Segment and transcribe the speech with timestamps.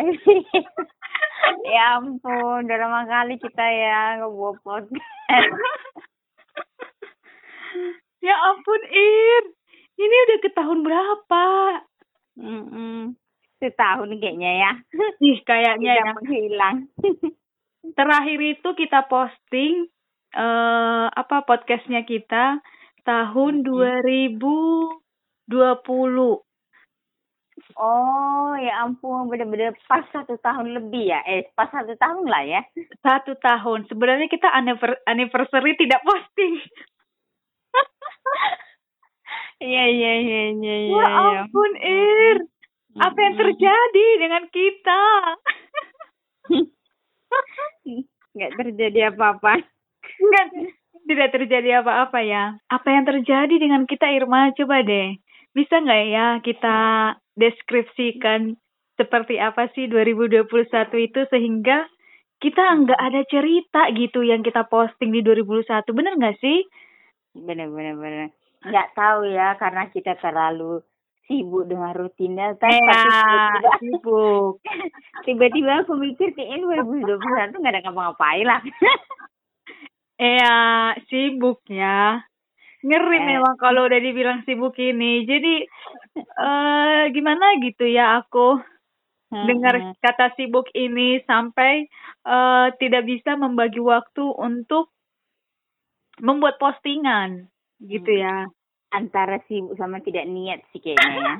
[1.64, 5.28] Ya ampun, udah lama kali kita ya ngebuat podcast.
[8.26, 9.44] ya ampun, Ir.
[10.00, 11.44] Ini udah ke tahun berapa?
[12.40, 13.00] Mm -mm.
[13.60, 14.72] Setahun kayaknya ya.
[15.28, 16.12] Ih, kayaknya Tidak ya.
[16.16, 16.76] menghilang.
[17.96, 19.88] Terakhir itu kita posting
[20.30, 22.62] eh apa podcastnya kita
[23.02, 25.50] tahun 2020.
[27.76, 31.20] Oh, ya ampun, bener-bener pas satu tahun lebih ya.
[31.26, 32.60] Eh, pas satu tahun lah ya.
[33.02, 33.86] Satu tahun.
[33.86, 36.58] Sebenarnya kita anniver- anniversary tidak posting.
[39.60, 40.96] Iya, iya, iya, iya, iya.
[40.96, 41.40] Ya iya.
[41.44, 42.36] ampun, Ir.
[42.96, 45.02] Apa yang terjadi dengan kita?
[48.34, 49.60] Nggak terjadi apa-apa.
[50.16, 50.46] Enggak,
[51.06, 52.56] tidak terjadi apa-apa ya.
[52.72, 54.50] Apa yang terjadi dengan kita, Irma?
[54.56, 55.20] Coba deh.
[55.50, 56.78] Bisa nggak ya kita
[57.34, 58.54] deskripsikan
[58.94, 60.46] seperti apa sih 2021
[61.00, 61.88] itu sehingga
[62.40, 65.92] kita nggak ada cerita gitu yang kita posting di 2021.
[65.92, 66.64] Bener nggak sih?
[67.36, 67.96] Bener-bener.
[67.96, 68.28] bener.
[68.60, 70.84] Nggak tahu ya, karena kita terlalu
[71.24, 72.60] sibuk dengan rutinitas.
[72.60, 74.54] Ya, tapi tiba-tiba- sibuk.
[75.28, 76.64] Tiba-tiba aku mikir kayaknya
[77.00, 78.60] 2021 nggak ada ngapa-ngapain lah.
[80.20, 80.52] Iya,
[81.08, 82.20] sibuk ya.
[82.80, 83.26] Ngeri Eh.
[83.36, 85.28] memang kalau udah dibilang sibuk ini.
[85.28, 85.54] Jadi
[86.16, 88.56] eh gimana gitu ya aku
[89.30, 89.94] dengar Mm-mm.
[90.02, 91.86] kata sibuk ini sampai
[92.26, 94.90] eh tidak bisa membagi waktu untuk
[96.20, 97.48] membuat postingan
[97.80, 98.44] gitu ya.
[98.90, 101.34] antara sibuk sama tidak niat sih kayaknya ya.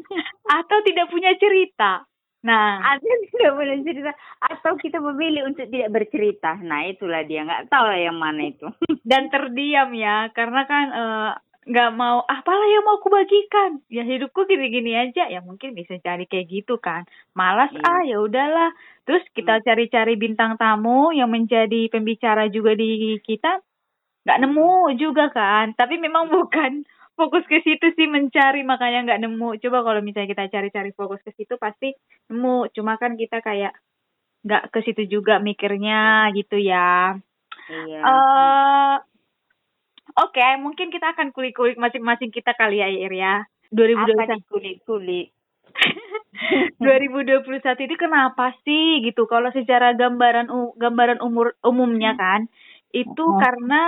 [0.62, 2.06] Atau tidak punya cerita.
[2.42, 4.12] Nah, atau tidak boleh cerita
[4.42, 6.58] atau kita memilih untuk tidak bercerita.
[6.58, 7.46] Nah, itulah dia.
[7.46, 8.66] Nggak tahu lah yang mana itu.
[9.10, 11.30] dan terdiam ya karena kan eh,
[11.62, 15.30] nggak mau apalah yang mau aku bagikan ya hidupku gini-gini aja.
[15.30, 17.06] Ya mungkin bisa cari kayak gitu kan.
[17.38, 17.86] Malas Iya.
[17.86, 18.70] ah ya udahlah.
[19.06, 23.62] Terus kita cari-cari bintang tamu yang menjadi pembicara juga di kita
[24.26, 25.78] nggak nemu juga kan.
[25.78, 26.82] Tapi memang bukan
[27.14, 31.30] fokus ke situ sih mencari makanya nggak nemu coba kalau misalnya kita cari-cari fokus ke
[31.36, 31.92] situ pasti
[32.32, 33.76] nemu cuma kan kita kayak
[34.42, 37.16] nggak ke situ juga mikirnya gitu ya
[37.70, 38.00] Iya.
[38.02, 38.96] eh
[40.12, 43.34] Oke, mungkin kita akan kulik-kulik masing-masing kita kali ya, Ir ya.
[43.40, 45.26] apa 2021, nih kulit-kulit?
[46.84, 49.24] 2021 itu kenapa sih gitu?
[49.24, 52.44] Kalau secara gambaran gambaran umur umumnya kan,
[52.92, 53.40] itu Mhm.
[53.40, 53.82] karena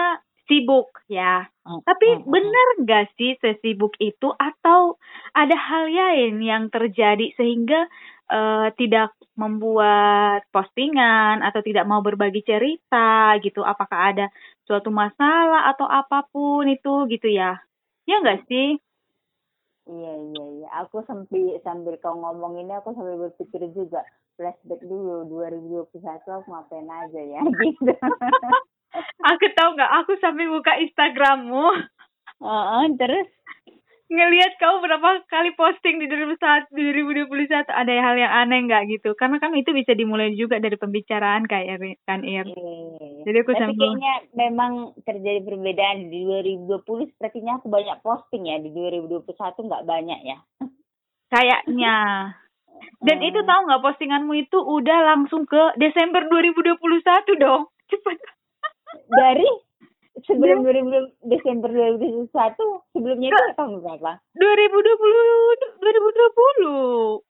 [0.48, 1.46] sibuk ya.
[1.84, 2.28] Tapi Mm-mm.
[2.28, 4.96] benar nggak sih sesibuk itu atau
[5.36, 7.88] ada hal lain yang terjadi sehingga
[8.32, 13.60] eh, tidak membuat postingan atau tidak mau berbagi cerita gitu?
[13.64, 14.26] Apakah ada
[14.68, 17.60] suatu masalah atau apa pun itu gitu ya?
[18.08, 18.78] Ya nggak sih?
[19.84, 20.68] Iya iya iya.
[20.80, 24.00] Aku sambil sambil kau ngomong ini aku sambil berpikir juga
[24.36, 27.92] flashback dulu 2021 aku ngapain aja ya gitu.
[29.34, 29.92] Aku tahu nggak?
[30.04, 31.66] Aku sampai buka Instagrammu
[32.44, 33.28] Heeh, terus
[34.04, 36.68] ngelihat kamu berapa kali posting di 2021
[37.24, 39.16] 2021 ada hal yang aneh nggak gitu?
[39.16, 42.44] Karena kan itu bisa dimulai juga dari pembicaraan kayak Ir- kan Ir.
[42.44, 43.22] iya, iya, iya.
[43.24, 44.72] Jadi aku Tapi sambil kayaknya memang
[45.08, 49.24] terjadi perbedaan di 2020 sepertinya aku banyak posting ya di 2021
[49.72, 50.38] nggak banyak ya.
[51.32, 51.98] kayaknya.
[53.00, 57.72] Dan itu tahu nggak postinganmu itu udah langsung ke Desember 2021 dong.
[57.88, 58.33] Cepet.
[59.10, 59.48] Dari
[60.24, 62.30] sebelum 2000 Desember 2021
[62.94, 64.12] sebelumnya itu tahun berapa?
[64.38, 67.22] 2020 2020.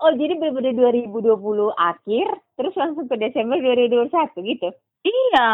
[0.00, 2.26] Oh jadi benar 2020 akhir
[2.56, 4.68] terus langsung ke Desember 2021 gitu?
[5.04, 5.50] Iya.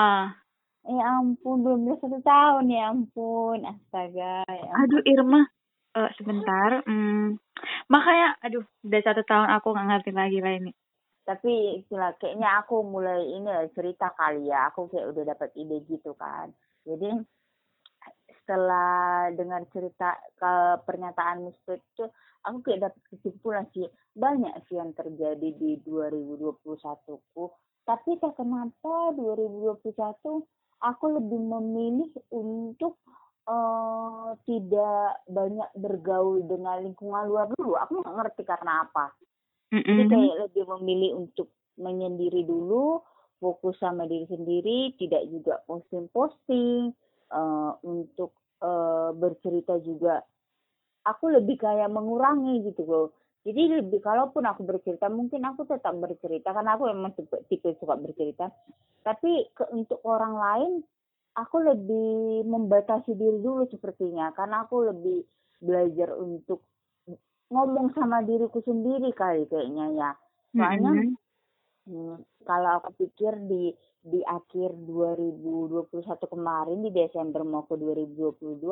[0.86, 4.86] Ya ampun belum belas satu tahun ya ampun astaga ya ampun.
[4.86, 5.40] Aduh Irma,
[5.96, 6.84] Eh, sebentar.
[6.84, 7.40] Hmm.
[7.88, 10.70] Makanya, aduh, udah satu tahun aku nggak ngerti lagi lah ini.
[11.26, 16.15] Tapi itulah kayaknya aku mulai ini cerita kali ya aku kayak udah dapat ide gitu
[16.15, 16.54] kan.
[16.86, 17.18] Jadi
[18.47, 20.53] setelah dengar cerita ke
[20.86, 21.83] pernyataan Mr.
[21.83, 22.06] itu
[22.47, 26.62] aku kayak dapat kesimpulan sih banyak sih yang terjadi di 2021
[27.34, 27.50] ku
[27.83, 29.83] tapi tak kenapa 2021
[30.78, 33.03] aku lebih memilih untuk
[33.50, 39.10] eh, tidak banyak bergaul dengan lingkungan luar dulu aku nggak ngerti karena apa
[39.72, 40.10] jadi Mm-mm.
[40.10, 43.03] kayak lebih memilih untuk menyendiri dulu
[43.42, 46.95] fokus sama diri sendiri tidak juga posting-posting
[47.33, 48.33] eh, untuk
[48.63, 50.22] eh, bercerita juga.
[51.07, 53.09] Aku lebih kayak mengurangi gitu loh.
[53.47, 57.95] Jadi lebih kalaupun aku bercerita mungkin aku tetap bercerita karena aku memang tipe, tipe suka
[57.95, 58.51] bercerita.
[59.07, 60.72] Tapi ke, untuk orang lain
[61.39, 64.34] aku lebih membatasi diri dulu sepertinya.
[64.34, 65.22] Karena aku lebih
[65.62, 66.66] belajar untuk
[67.51, 70.10] ngomong sama diriku sendiri kali kayaknya ya.
[70.57, 71.15] Soalnya Mm-mm.
[71.87, 72.16] hmm,
[72.47, 73.71] kalau aku pikir di
[74.07, 75.91] di akhir 2021
[76.31, 78.63] kemarin di Desember mau ke 2022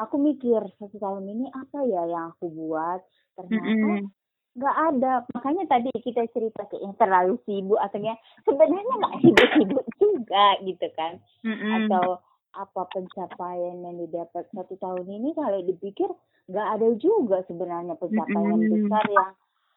[0.00, 3.04] aku mikir satu tahun ini apa ya yang aku buat?
[3.36, 4.08] Ternyata
[4.56, 5.12] nggak ada.
[5.36, 8.16] Makanya tadi kita cerita kayaknya terlalu sibuk atau ya
[8.48, 11.20] sebenarnya nggak sibuk-sibuk juga gitu kan.
[11.44, 11.70] Mm-mm.
[11.84, 12.18] atau
[12.50, 16.10] apa pencapaian yang didapat satu tahun ini kalau dipikir
[16.50, 19.30] nggak ada juga sebenarnya pencapaian besar yang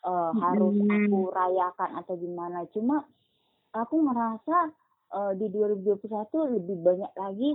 [0.03, 3.05] eh, harus aku rayakan atau gimana cuma
[3.77, 4.57] aku ngerasa
[5.13, 7.51] eh, di 2021 lebih banyak lagi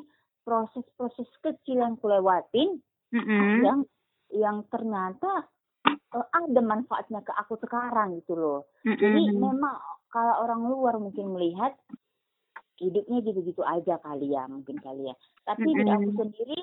[0.47, 2.79] proses-proses kecil yang kulewatin
[3.11, 3.67] Mm-mm.
[3.67, 3.79] yang
[4.31, 5.51] yang ternyata
[5.91, 8.61] eh, ada manfaatnya ke aku sekarang gitu loh.
[8.87, 9.51] Jadi Mm-mm.
[9.51, 9.77] memang
[10.09, 11.77] kalau orang luar mungkin melihat
[12.79, 15.15] hidupnya gitu-gitu aja kali ya mungkin kali ya.
[15.47, 16.59] Tapi di aku sendiri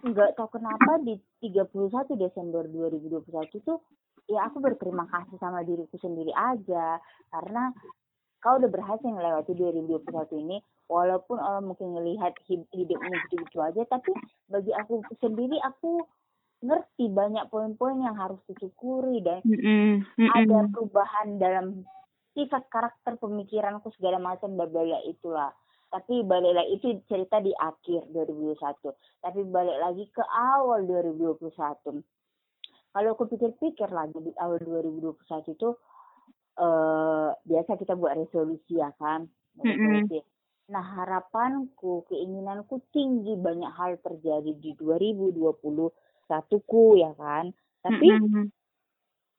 [0.00, 3.20] nggak tahu kenapa di 31 Desember 2021
[3.60, 3.84] tuh
[4.32, 6.96] ya aku berterima kasih sama diriku sendiri aja
[7.28, 7.68] karena
[8.40, 10.08] kau udah berhasil melewati 2021
[10.40, 14.16] ini walaupun orang mungkin melihat hidupnya gitu-gitu aja tapi
[14.48, 16.00] bagi aku sendiri aku
[16.60, 20.04] ngerti banyak poin-poin yang harus disyukuri dan Mm-mm.
[20.32, 20.72] ada Mm-mm.
[20.72, 21.66] perubahan dalam
[22.34, 25.50] sifat karakter pemikiranku segala macam bla itulah
[25.90, 28.94] tapi balik lagi itu cerita di akhir 2021
[29.26, 31.50] tapi balik lagi ke awal 2021
[32.90, 35.18] kalau aku pikir-pikir lagi di awal 2021
[35.50, 35.68] itu
[36.60, 39.26] eh biasa kita buat resolusi ya kan
[39.58, 40.06] Buat Mm-mm.
[40.06, 40.18] resolusi.
[40.70, 45.50] nah harapanku keinginanku tinggi banyak hal terjadi di 2021
[46.70, 47.50] ku ya kan
[47.82, 48.46] tapi Mm-mm.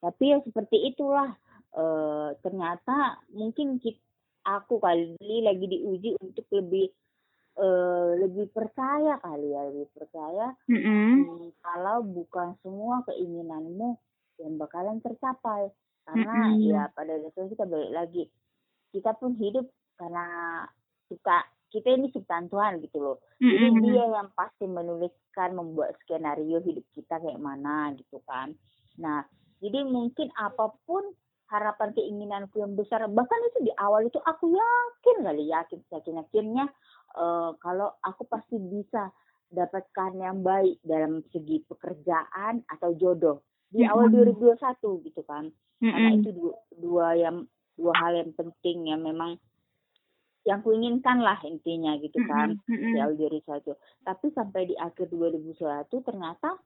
[0.04, 1.32] tapi ya seperti itulah
[1.72, 4.00] eh ternyata mungkin kita,
[4.44, 6.92] aku kali lagi diuji untuk lebih
[7.52, 11.12] eh lebih percaya kali ya lebih percaya Mm-mm.
[11.20, 13.96] hmm, kalau bukan semua keinginanmu
[14.40, 15.68] yang bakalan tercapai
[16.08, 16.64] karena Mm-mm.
[16.72, 18.24] ya pada dasarnya kita balik lagi
[18.92, 19.68] kita pun hidup
[20.00, 20.26] karena
[21.12, 21.36] kita
[21.72, 23.84] kita ini ciptaan Tuhan gitu loh jadi Mm-mm.
[23.84, 28.56] dia yang pasti menuliskan membuat skenario hidup kita kayak mana gitu kan
[28.96, 29.24] nah
[29.60, 31.04] jadi mungkin apa pun
[31.52, 36.66] harapan keinginanku yang besar bahkan itu di awal itu aku yakin kali yakin yakin yakinnya
[37.20, 39.12] eh, kalau aku pasti bisa
[39.52, 44.32] dapatkan yang baik dalam segi pekerjaan atau jodoh di awal Mm-mm.
[44.40, 46.20] 2021 gitu kan karena Mm-mm.
[46.24, 47.36] itu dua, dua yang
[47.76, 49.36] dua hal yang penting yang memang
[50.42, 52.96] yang kuinginkan lah intinya gitu kan Mm-mm.
[52.96, 56.56] di awal 2021 tapi sampai di akhir 2021 ternyata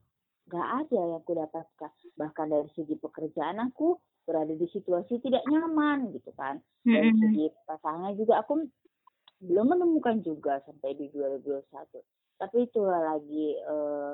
[0.46, 6.10] nggak ada yang aku dapatkan bahkan dari segi pekerjaan aku berada di situasi tidak nyaman
[6.12, 6.58] gitu kan.
[6.82, 8.66] Dari segi pasangan juga aku
[9.46, 11.64] belum menemukan juga sampai di 2021
[12.36, 14.12] tapi itulah lagi eh,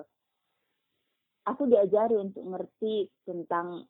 [1.47, 3.87] aku diajari untuk ngerti tentang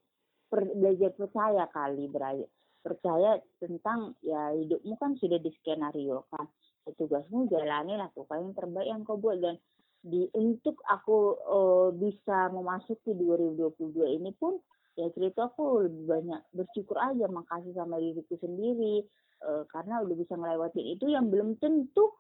[0.49, 2.49] per, belajar percaya kali beraya
[2.83, 6.51] percaya tentang ya hidupmu kan sudah di skenario kan.
[6.83, 9.39] Tugasmu jalani lakukan yang terbaik yang kau buat.
[9.39, 9.55] Dan
[10.03, 14.59] di untuk aku eh, bisa memasuki 2022 ini pun
[14.97, 19.05] ya cerita aku lebih banyak bersyukur aja makasih sama diriku sendiri
[19.43, 22.13] eh, karena udah bisa ngelewatin itu yang belum tentu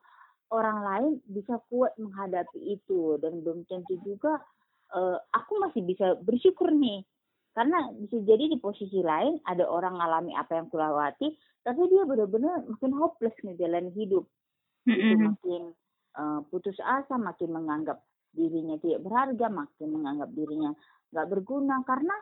[0.52, 3.16] orang lain bisa kuat menghadapi itu.
[3.18, 4.38] Dan belum tentu juga
[4.92, 7.02] eh, aku masih bisa bersyukur nih.
[7.52, 12.64] Karena bisa jadi di posisi lain ada orang ngalami apa yang kulawati tapi dia benar-benar
[12.64, 14.24] makin hopeless nih jalan hidup.
[14.84, 15.62] Itu makin
[16.20, 20.70] eh, putus asa makin menganggap dirinya tidak berharga makin menganggap dirinya
[21.12, 21.80] nggak berguna.
[21.88, 22.16] Karena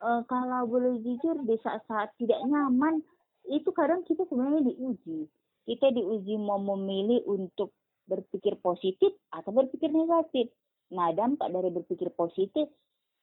[0.00, 3.04] eh, kalau boleh jujur di saat-saat tidak nyaman
[3.48, 5.28] itu kadang kita sebenarnya diuji.
[5.64, 7.76] Kita diuji mau memilih untuk
[8.08, 10.50] berpikir positif atau berpikir negatif.
[10.90, 12.66] Nah dampak dari berpikir positif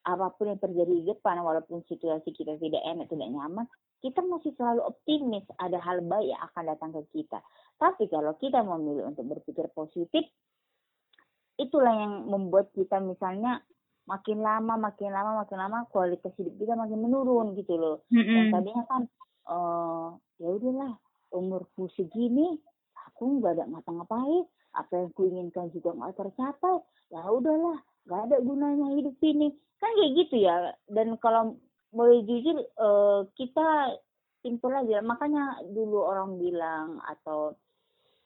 [0.07, 3.67] apa pun yang terjadi di depan walaupun situasi kita tidak enak tidak nyaman
[4.00, 7.41] kita masih selalu optimis ada hal baik yang akan datang ke kita.
[7.81, 10.24] Tapi kalau kita memilih untuk berpikir positif
[11.57, 13.65] itulah yang membuat kita misalnya
[14.07, 18.07] makin lama makin lama makin lama kualitas hidup kita makin menurun gitu loh.
[18.09, 18.53] Yang Mm-mm.
[18.55, 19.01] tadinya kan
[19.47, 20.07] eh
[20.41, 20.93] ya udahlah
[21.35, 22.55] umurku segini
[23.07, 26.79] aku nggak ada ngapa-ngapain apa yang kuinginkan juga nggak tercapai
[27.11, 29.51] ya udahlah nggak ada gunanya hidup ini.
[29.77, 31.59] Kan kayak gitu ya dan kalau
[31.91, 33.99] boleh jujur eh, kita
[34.41, 35.03] simpel aja.
[35.03, 37.59] Makanya dulu orang bilang atau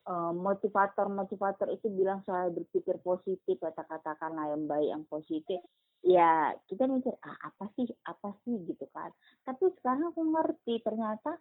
[0.08, 5.62] eh, motivator-motivator itu bilang soal berpikir positif kata-katakanlah yang baik yang positif
[6.02, 9.14] ya kita mikir ah apa sih apa sih gitu kan
[9.46, 11.38] tapi sekarang aku ngerti ternyata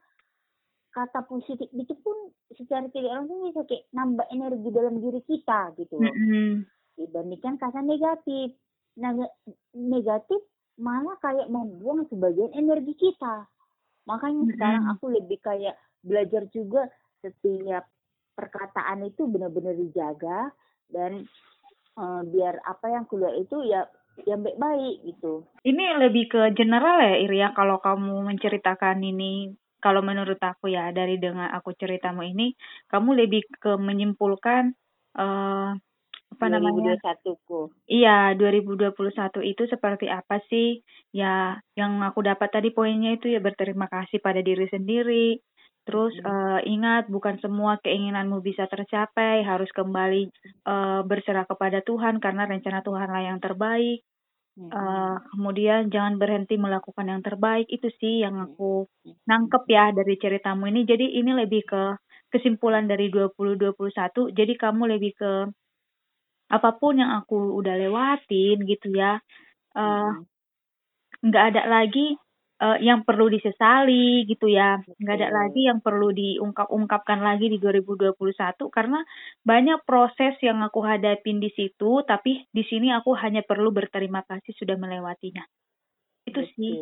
[0.91, 6.03] kata positif itu pun secara tidak langsung bisa kayak nambah energi dalam diri kita gitu
[6.03, 6.67] loh Mm-mm.
[6.99, 8.53] dibandingkan kata negatif.
[8.99, 9.15] Nah,
[9.73, 10.43] negatif
[10.77, 13.47] malah kayak membuang sebagian energi kita.
[14.11, 16.91] Makanya sekarang aku lebih kayak belajar juga
[17.23, 17.87] setiap
[18.41, 20.49] perkataan itu benar-benar dijaga
[20.89, 21.29] dan
[22.01, 23.85] uh, biar apa yang keluar itu ya
[24.25, 25.45] yang baik-baik gitu.
[25.61, 31.21] Ini lebih ke general ya Iria kalau kamu menceritakan ini kalau menurut aku ya dari
[31.21, 32.57] dengan aku ceritamu ini
[32.89, 34.77] kamu lebih ke menyimpulkan
[35.17, 35.73] uh,
[36.31, 36.95] apa 2021 namanya?
[37.43, 37.75] ku.
[37.91, 40.79] Iya, 2021 itu seperti apa sih?
[41.11, 45.43] Ya, yang aku dapat tadi poinnya itu ya berterima kasih pada diri sendiri.
[45.89, 46.27] Terus hmm.
[46.29, 50.29] uh, ingat bukan semua keinginanmu bisa tercapai, harus kembali
[50.69, 54.05] uh, berserah kepada Tuhan karena rencana Tuhanlah yang terbaik.
[54.61, 58.85] Uh, kemudian jangan berhenti melakukan yang terbaik itu sih yang aku
[59.25, 60.85] nangkep ya dari ceritamu ini.
[60.85, 61.97] Jadi ini lebih ke
[62.29, 63.73] kesimpulan dari 2021.
[64.37, 65.33] Jadi kamu lebih ke
[66.51, 69.17] apa pun yang aku udah lewatin gitu ya.
[69.73, 70.29] Uh,
[71.25, 72.21] nggak ada lagi
[72.61, 74.79] uh, yang perlu disesali gitu ya.
[75.01, 78.15] Nggak ada lagi yang perlu diungkap-ungkapkan lagi di 2021
[78.69, 79.01] karena
[79.43, 84.53] banyak proses yang aku hadapin di situ, tapi di sini aku hanya perlu berterima kasih
[84.55, 85.43] sudah melewatinya.
[86.29, 86.55] Itu Betul.
[86.55, 86.75] sih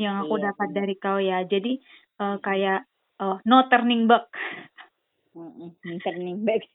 [0.00, 0.76] yang aku iya, dapat iya.
[0.80, 1.38] dari kau ya.
[1.44, 1.72] Jadi
[2.24, 2.88] uh, kayak
[3.20, 4.26] uh, no turning back.
[5.36, 6.64] No turning back.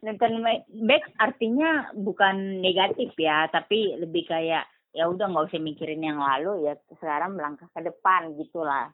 [0.00, 0.40] No turning
[0.88, 6.66] back artinya bukan negatif ya, tapi lebih kayak ya udah nggak usah mikirin yang lalu
[6.66, 8.90] ya sekarang melangkah ke depan gitulah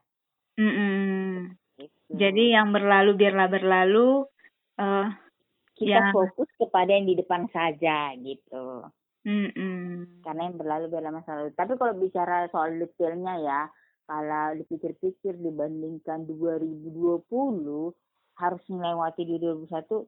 [0.60, 1.30] mm -mm.
[1.76, 2.08] Gitu.
[2.12, 4.24] jadi yang berlalu biarlah berlalu
[4.80, 5.08] uh,
[5.76, 6.12] kita ya.
[6.12, 8.84] fokus kepada yang di depan saja gitu
[9.24, 9.84] mm -mm.
[10.20, 13.60] karena yang berlalu biarlah masa lalu tapi kalau bicara soal detailnya ya
[14.06, 17.26] kalau dipikir-pikir dibandingkan 2020
[18.36, 20.06] harus melewati di 2021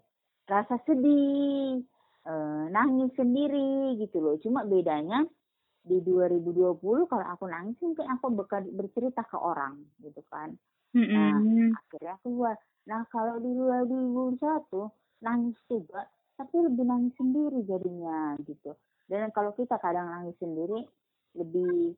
[0.49, 1.83] rasa sedih
[2.28, 5.25] eh, nangis sendiri gitu loh cuma bedanya
[5.85, 8.26] di 2020 kalau aku nangis mungkin aku
[8.75, 10.54] bercerita ke orang gitu kan.
[10.97, 11.12] Mm-hmm.
[11.12, 12.56] nah akhirnya keluar
[12.88, 14.40] nah kalau di 2021
[15.20, 16.08] nangis juga
[16.40, 18.73] tapi lebih nangis sendiri jadinya gitu.
[19.08, 20.87] Dan kalau kita kadang nangis sendiri
[21.37, 21.97] lebih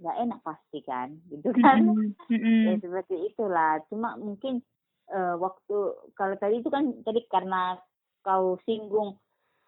[0.00, 1.82] nggak enak pasti kan gitu kan.
[2.30, 2.60] Mm-hmm.
[2.68, 3.82] ya seperti itulah.
[3.90, 4.62] Cuma mungkin
[5.10, 5.76] uh, waktu
[6.14, 7.76] kalau tadi itu kan tadi karena
[8.22, 9.18] kau singgung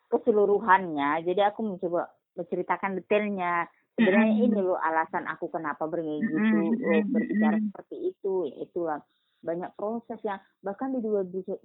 [0.09, 4.47] keseluruhannya jadi aku mencoba menceritakan detailnya sebenarnya mm-hmm.
[4.51, 6.83] ini loh alasan aku kenapa begitu mm-hmm.
[6.83, 8.99] oh, berbicara seperti itu ya itulah
[9.45, 11.63] banyak proses yang bahkan di 2020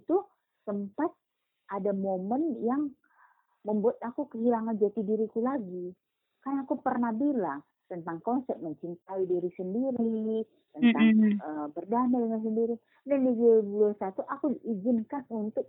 [0.00, 0.16] itu
[0.64, 1.10] sempat
[1.70, 2.90] ada momen yang
[3.62, 5.94] membuat aku kehilangan jati diriku lagi
[6.42, 10.42] kan aku pernah bilang tentang konsep mencintai diri sendiri
[10.74, 11.34] tentang mm-hmm.
[11.38, 12.74] uh, berdamai dengan sendiri
[13.06, 15.68] dan di 2021 aku diizinkan untuk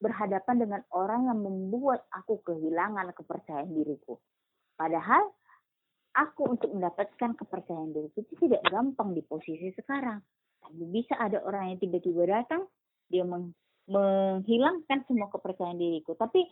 [0.00, 4.16] berhadapan dengan orang yang membuat aku kehilangan kepercayaan diriku.
[4.74, 5.28] Padahal
[6.16, 10.24] aku untuk mendapatkan kepercayaan diriku itu tidak gampang di posisi sekarang.
[10.60, 12.64] Tapi bisa ada orang yang tiba-tiba datang,
[13.12, 13.52] dia meng
[13.90, 16.14] menghilangkan semua kepercayaan diriku.
[16.14, 16.46] Tapi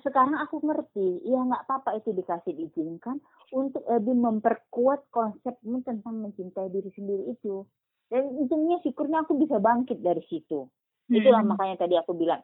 [0.00, 3.20] sekarang aku ngerti, ya nggak apa-apa itu dikasih diizinkan
[3.52, 7.64] untuk lebih memperkuat konsepmu tentang mencintai diri sendiri itu.
[8.12, 10.68] Dan untungnya syukurnya aku bisa bangkit dari situ.
[11.08, 11.56] Itulah hmm.
[11.56, 12.40] makanya tadi aku bilang,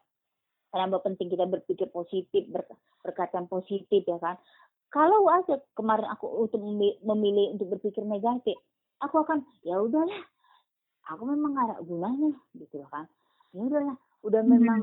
[0.73, 2.65] kenapa penting kita berpikir positif, ber,
[3.05, 4.37] berkata positif ya kan.
[4.89, 6.65] Kalau aja kemarin aku untuk
[7.05, 8.57] memilih untuk berpikir negatif,
[9.05, 10.25] aku akan ya udahlah,
[11.13, 13.05] aku memang gak ada gunanya gitu kan.
[13.53, 14.53] Ya udahlah, udah hmm.
[14.57, 14.81] memang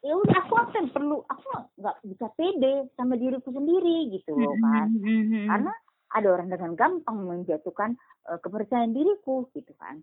[0.00, 4.64] ya udah aku akan perlu aku nggak bisa pede sama diriku sendiri gitu loh hmm,
[4.64, 5.72] kan hmm, karena
[6.10, 7.90] ada orang dengan gampang menjatuhkan
[8.32, 10.00] uh, kepercayaan diriku gitu kan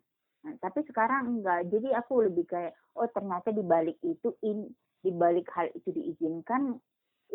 [0.48, 1.68] Nah, tapi sekarang enggak.
[1.68, 4.72] Jadi aku lebih kayak oh ternyata di balik itu in
[5.04, 6.80] di balik hal itu diizinkan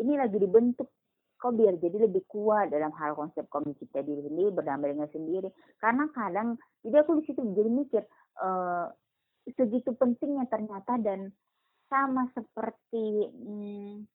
[0.01, 0.89] ini lagi dibentuk.
[1.37, 5.53] Kok biar jadi lebih kuat dalam hal konsep komisi diri sendiri berdamai dengan sendiri.
[5.77, 8.01] Karena kadang jadi aku di situ jadi mikir
[8.41, 8.89] uh,
[9.53, 11.29] segitu pentingnya ternyata dan
[11.85, 14.09] sama seperti hmm,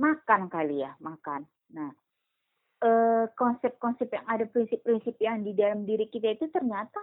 [0.00, 1.44] makan kali ya makan.
[1.76, 1.92] Nah
[3.36, 6.96] konsep-konsep uh, yang ada prinsip-prinsip yang di dalam diri kita itu ternyata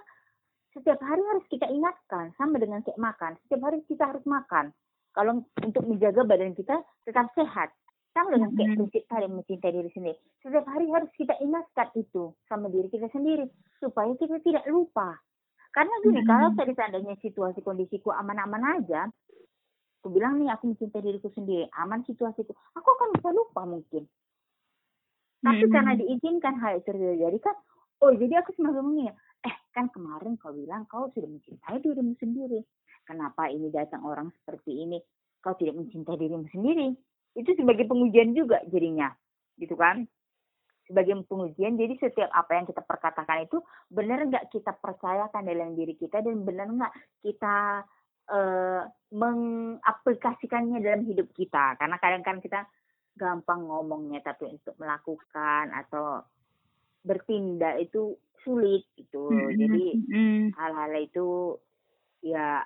[0.77, 3.33] setiap hari harus kita ingatkan sama dengan kayak makan.
[3.45, 4.69] Setiap hari kita harus makan.
[5.17, 7.73] Kalau untuk menjaga badan kita tetap sehat.
[8.13, 10.17] Sama dengan kayak prinsip tadi mencintai diri sendiri.
[10.41, 13.45] Setiap hari harus kita ingatkan itu sama diri kita sendiri
[13.77, 15.17] supaya kita tidak lupa.
[15.69, 16.29] Karena gini hmm.
[16.29, 19.05] kalau tadi seandainya situasi kondisiku aman-aman aja
[20.01, 24.03] aku bilang nih aku mencintai diriku sendiri aman situasiku aku akan bisa lupa mungkin.
[25.45, 25.73] Tapi hmm.
[25.73, 27.55] karena diizinkan hal itu terjadi kan
[28.01, 29.15] oh jadi aku semakin mengingat
[29.47, 32.59] eh kan kemarin kau bilang kau sudah mencintai dirimu sendiri.
[33.07, 34.99] Kenapa ini datang orang seperti ini?
[35.39, 36.91] Kau tidak mencintai dirimu sendiri.
[37.39, 39.15] Itu sebagai pengujian juga jadinya.
[39.55, 40.03] Gitu kan?
[40.87, 41.75] sebagai pengujian.
[41.75, 43.59] Jadi setiap apa yang kita perkatakan itu
[43.91, 47.83] benar nggak kita percayakan dalam diri kita dan benar nggak kita
[48.31, 51.75] uh, mengaplikasikannya dalam hidup kita.
[51.75, 52.61] Karena kadang-kadang kita
[53.19, 56.23] gampang ngomongnya tapi untuk melakukan atau
[57.07, 59.31] bertindak itu sulit gitu.
[59.31, 59.55] Mm-hmm.
[59.55, 60.39] Jadi mm-hmm.
[60.59, 61.27] hal-hal itu
[62.23, 62.63] ya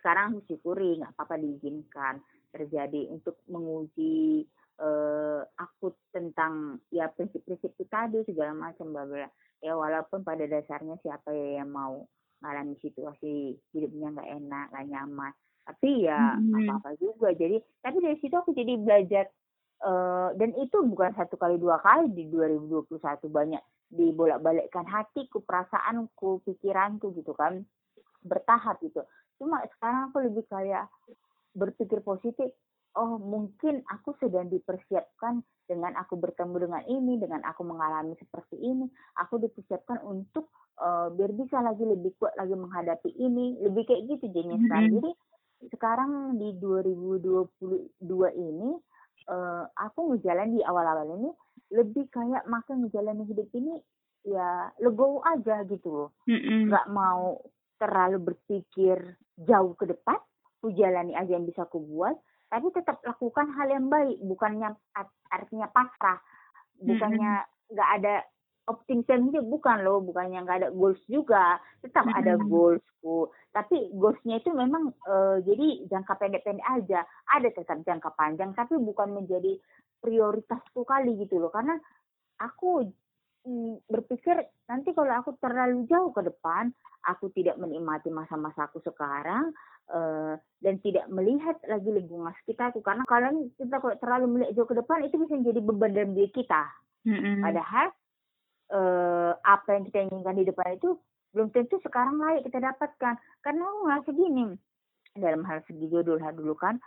[0.00, 2.18] sekarang syukuri nggak apa-apa diizinkan
[2.54, 4.46] terjadi untuk menguji
[4.78, 9.26] uh, aku tentang ya prinsip-prinsip itu tadi segala macam bla
[9.64, 12.06] ya walaupun pada dasarnya siapa yang mau
[12.40, 15.32] mengalami situasi hidupnya nggak enak nggak nyaman
[15.64, 16.68] tapi ya mm-hmm.
[16.68, 19.24] apa apa juga jadi tapi dari situ aku jadi belajar
[19.82, 23.00] uh, dan itu bukan satu kali dua kali di 2021
[23.32, 23.62] banyak
[23.94, 27.62] dibolak-balikkan hatiku perasaanku pikiranku gitu kan.
[28.26, 29.06] Bertahap gitu.
[29.38, 30.90] Cuma sekarang aku lebih kayak
[31.54, 32.50] berpikir positif
[32.94, 38.86] oh mungkin aku sedang dipersiapkan dengan aku bertemu dengan ini, dengan aku mengalami seperti ini,
[39.18, 44.30] aku dipersiapkan untuk uh, biar bisa lagi lebih kuat lagi menghadapi ini, lebih kayak gitu
[44.30, 44.92] jenis mm -hmm.
[45.00, 45.10] Jadi
[45.72, 47.96] sekarang di 2022
[48.36, 48.70] ini
[49.32, 51.30] uh, aku ngejalan di awal-awal ini
[51.74, 53.82] lebih kayak makin ngejalan hidup ini
[54.22, 56.10] ya legowo aja gitu loh.
[56.30, 56.60] Mm -hmm.
[56.70, 57.42] Gak mau
[57.82, 60.16] terlalu berpikir jauh ke depan,
[60.62, 62.14] ku jalani aja yang bisa ku buat,
[62.54, 64.78] tapi tetap lakukan hal yang baik bukannya
[65.26, 66.22] artinya pasrah
[66.78, 67.42] bukannya
[67.74, 68.06] nggak mm -hmm.
[68.06, 68.14] ada
[68.70, 72.20] optimism juga bukan loh bukannya nggak ada goals juga tetap mm -hmm.
[72.22, 77.02] ada goalsku tapi goalsnya itu memang uh, jadi jangka pendek-pendek aja
[77.34, 79.58] ada tetap jangka panjang tapi bukan menjadi
[80.04, 81.48] prioritasku kali gitu loh.
[81.48, 81.80] Karena
[82.36, 82.84] aku
[83.48, 86.68] mm, berpikir nanti kalau aku terlalu jauh ke depan
[87.04, 89.52] aku tidak menikmati masa-masa aku sekarang
[89.92, 92.80] uh, dan tidak melihat lagi lingkungan sekitar aku.
[92.84, 96.32] Karena kalau kita kalau terlalu melihat jauh ke depan itu bisa menjadi beban dalam diri
[96.32, 96.64] kita.
[97.04, 97.44] Mm-hmm.
[97.44, 97.92] padahal
[98.72, 100.96] uh, apa yang kita inginkan di depan itu
[101.36, 103.14] belum tentu sekarang layak kita dapatkan.
[103.44, 104.44] Karena aku ngerasa gini
[105.14, 106.80] dalam hal segi jodoh dulu kan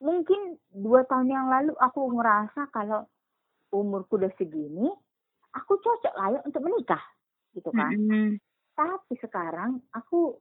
[0.00, 3.04] mungkin dua tahun yang lalu aku ngerasa kalau
[3.70, 4.88] umurku udah segini
[5.52, 7.04] aku cocok layak untuk menikah
[7.54, 8.40] gitu kan mm-hmm.
[8.74, 10.40] tapi sekarang aku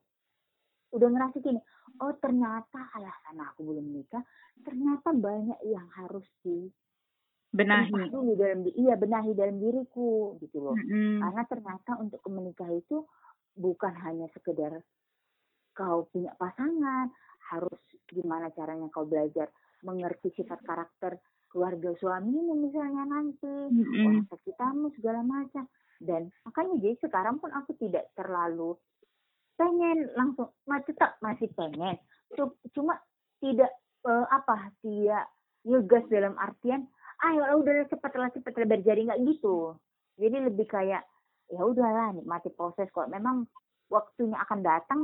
[0.96, 1.60] udah ngerasa gini
[2.02, 4.24] oh ternyata alasan aku belum menikah
[4.64, 6.72] ternyata banyak yang harus di
[7.50, 11.20] benahi dulu dalam iya benahi dalam diriku gitu loh mm-hmm.
[11.26, 13.04] karena ternyata untuk menikah itu
[13.58, 14.80] bukan hanya sekedar
[15.74, 17.10] kau punya pasangan
[17.50, 19.50] harus gimana caranya kau belajar
[19.86, 21.18] mengerti sifat karakter
[21.50, 24.30] keluarga suamimu misalnya nanti mm-hmm.
[24.46, 25.66] kitamu segala macam.
[26.00, 28.78] Dan makanya jadi sekarang pun aku tidak terlalu
[29.60, 32.00] pengen langsung masih tetap masih pengen.
[32.72, 32.96] Cuma
[33.44, 33.72] tidak
[34.08, 35.28] uh, apa tidak
[35.68, 36.88] ngegas dalam artian
[37.20, 39.76] ah ya udah cepatlah cepatlah berjari nggak gitu.
[40.16, 41.04] Jadi lebih kayak
[41.52, 43.12] ya udahlah nikmati proses kok.
[43.12, 43.44] Memang
[43.92, 45.02] waktunya akan datang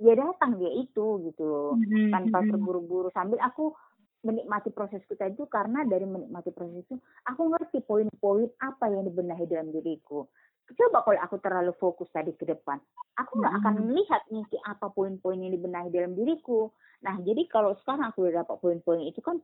[0.00, 2.10] ya datang dia itu gitu mm-hmm.
[2.14, 3.74] tanpa terburu-buru sambil aku
[4.22, 6.94] menikmati proses kita itu karena dari menikmati proses itu
[7.26, 10.30] aku ngerti poin-poin apa yang dibenahi dalam diriku
[10.72, 12.80] coba kalau aku terlalu fokus tadi ke depan,
[13.18, 13.84] aku nggak akan hmm.
[13.92, 16.72] melihat nih apa poin-poin yang dibenahi dalam diriku.
[17.02, 19.42] Nah, jadi kalau sekarang aku udah dapat poin-poin itu kan,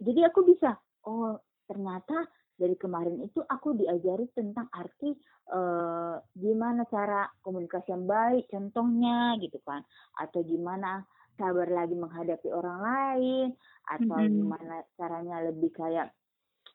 [0.00, 2.26] jadi aku bisa, oh ternyata
[2.60, 5.16] dari kemarin itu aku diajari tentang arti
[5.48, 9.80] uh, gimana cara komunikasi yang baik, contohnya gitu kan,
[10.20, 11.00] atau gimana
[11.40, 13.48] sabar lagi menghadapi orang lain,
[13.88, 14.36] atau mm -hmm.
[14.36, 16.12] gimana caranya lebih kayak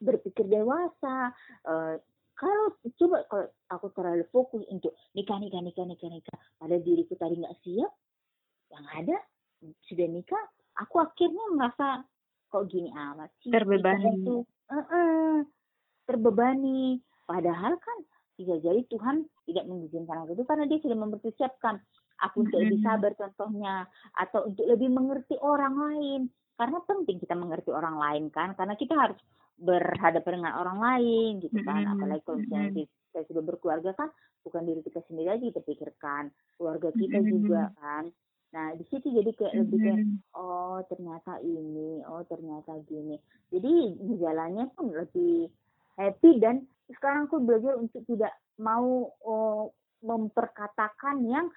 [0.02, 1.30] berpikir dewasa,
[1.70, 2.02] uh,
[2.36, 2.66] kalau
[3.00, 7.58] coba kalau aku terlalu fokus untuk nikah nikah nikah nikah nikah pada diriku tadi nggak
[7.64, 7.92] siap
[8.76, 9.16] yang ada
[9.88, 10.44] sudah nikah
[10.76, 12.04] aku akhirnya merasa
[12.52, 13.56] kok gini amat sih?
[13.56, 15.36] Terbebani itu uh -uh,
[16.16, 17.04] terbebani.
[17.28, 17.98] Padahal kan
[18.40, 21.76] bisa jadi Tuhan tidak mengizinkan aku itu karena dia sudah mempersiapkan
[22.24, 26.22] aku untuk lebih sabar contohnya atau untuk lebih mengerti orang lain.
[26.56, 29.20] Karena penting kita mengerti orang lain kan karena kita harus
[29.60, 31.84] berhadapan dengan orang lain gitu kan.
[31.84, 34.10] Apalagi kalau misalnya kita sudah berkeluarga kan
[34.48, 36.32] bukan diri kita sendiri aja kita pikirkan.
[36.56, 38.08] Keluarga kita juga kan.
[38.56, 40.00] Nah di situ jadi kayak lebih kayak
[40.36, 43.20] oh ternyata ini oh ternyata gini.
[43.52, 45.52] Jadi jalannya pun lebih
[45.96, 49.74] happy dan sekarang aku belajar untuk tidak mau oh,
[50.06, 51.50] memperkatakan yang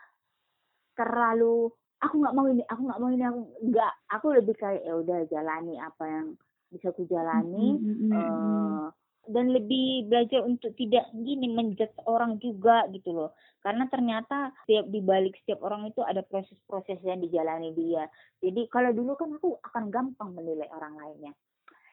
[0.96, 3.92] terlalu aku nggak mau ini aku nggak mau ini aku nggak.
[4.18, 6.26] Aku lebih kayak ya udah jalani apa yang
[6.72, 7.76] bisa ku jalani.
[7.78, 8.10] Mm-hmm.
[8.14, 8.86] uh,
[9.28, 13.36] dan lebih belajar untuk tidak gini menjudge orang juga gitu loh.
[13.60, 18.08] Karena ternyata setiap dibalik setiap orang itu ada proses-proses yang dijalani dia.
[18.40, 21.36] Jadi kalau dulu kan aku akan gampang menilai orang lainnya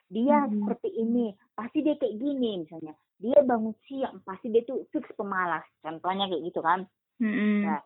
[0.07, 0.53] dia Mhm.
[0.61, 5.65] seperti ini pasti dia kayak gini misalnya dia bangun siang pasti dia tuh fix pemalas
[5.79, 7.63] contohnya kayak gitu kan Mm-mm.
[7.63, 7.79] Nah,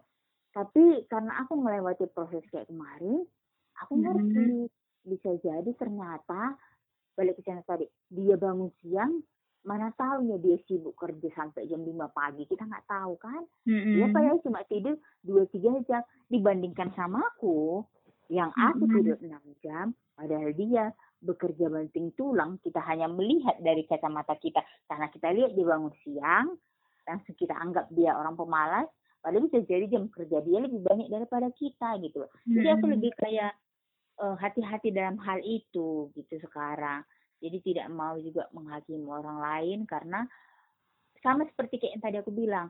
[0.50, 3.22] tapi karena aku melewati proses kayak kemarin,
[3.78, 4.66] aku ngerti
[5.06, 6.58] bisa jadi ternyata
[7.14, 9.22] balik ke sana tadi dia bangun siang
[9.62, 14.08] mana tahu ya dia sibuk kerja sampai jam 5 pagi kita nggak tahu kan dia
[14.08, 14.12] Mm-mm.
[14.12, 17.86] padahal cuma tidur dua tiga jam dibandingkan sama aku
[18.28, 18.94] yang aku Mhm.
[18.98, 25.08] tidur 6 jam padahal dia bekerja banting tulang kita hanya melihat dari kacamata kita karena
[25.12, 26.56] kita lihat dia bangun siang
[27.04, 28.88] langsung kita anggap dia orang pemalas
[29.20, 32.24] padahal bisa jadi jam kerja dia lebih banyak daripada kita gitu.
[32.48, 32.96] Jadi aku Mm-mm.
[32.96, 33.52] lebih kayak
[34.20, 37.04] eh, hati-hati dalam hal itu gitu sekarang.
[37.40, 40.24] Jadi tidak mau juga menghakimi orang lain karena
[41.20, 42.68] sama seperti kayak yang tadi aku bilang.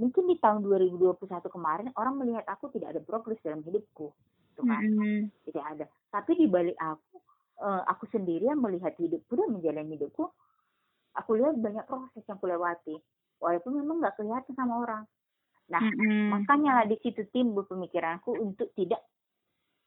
[0.00, 4.08] Mungkin di tahun 2021 kemarin orang melihat aku tidak ada progres dalam hidupku.
[4.52, 4.80] Gitu kan.
[4.80, 5.28] Mm-mm.
[5.44, 5.84] Tidak ada.
[6.08, 7.20] Tapi di balik aku
[7.60, 10.24] eh, aku sendiri yang melihat hidupku dan menjalani hidupku,
[11.14, 12.96] aku lihat banyak proses yang aku lewati.
[13.40, 15.02] Walaupun memang nggak kelihatan sama orang.
[15.70, 16.34] Nah, Mm-mm.
[16.34, 19.00] Makanya lah di situ timbul pemikiranku untuk tidak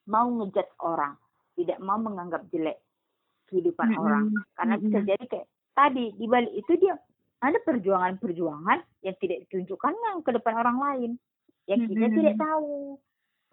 [0.08, 1.20] mau ngejat orang,
[1.60, 2.80] tidak mau menganggap jelek
[3.52, 4.02] kehidupan Mm-mm.
[4.02, 4.26] orang.
[4.56, 5.10] Karena bisa Mm-mm.
[5.12, 6.96] jadi kayak tadi di balik itu dia
[7.44, 11.12] ada perjuangan-perjuangan yang tidak ditunjukkan yang ke depan orang lain,
[11.68, 12.18] yang kita Mm-mm.
[12.18, 12.98] tidak tahu.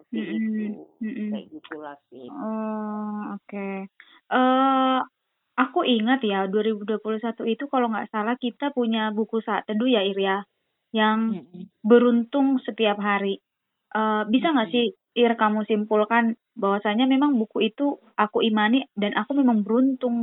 [0.09, 0.71] Seperti Mm-mm.
[0.73, 1.29] itu, Mm-mm.
[1.31, 2.27] kayak gitulah sih.
[2.31, 3.69] Oh, oke.
[4.31, 4.99] Eh,
[5.61, 10.43] aku ingat ya 2021 itu kalau nggak salah kita punya buku saat teduh ya Irya
[10.97, 11.69] yang Mm-mm.
[11.85, 13.39] beruntung setiap hari.
[13.93, 14.77] Eh, bisa nggak Mm-mm.
[14.77, 20.15] sih Ir kamu simpulkan bahwasanya memang buku itu aku imani dan aku memang beruntung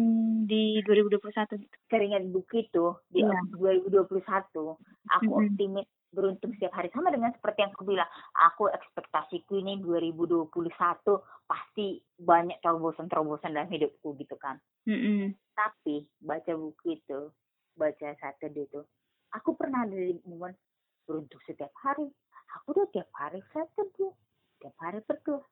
[0.48, 1.76] di 2021 gitu.
[1.92, 3.36] Teringat buku itu di Iya.
[3.52, 4.80] 2021,
[5.12, 5.44] aku Mm-mm.
[5.44, 6.88] optimis beruntung setiap hari.
[6.96, 10.50] Sama dengan seperti yang aku bilang aku ekspektasiku ini 2021
[11.46, 14.58] pasti banyak terobosan-terobosan dalam hidupku gitu kan.
[14.88, 15.36] Mm-mm.
[15.52, 17.28] tapi baca buku itu
[17.76, 18.80] baca satu itu
[19.36, 20.56] aku pernah ada di momen
[21.04, 22.08] beruntung setiap hari.
[22.56, 23.92] Aku udah tiap hari satu
[24.64, 25.44] tiap hari berdoa.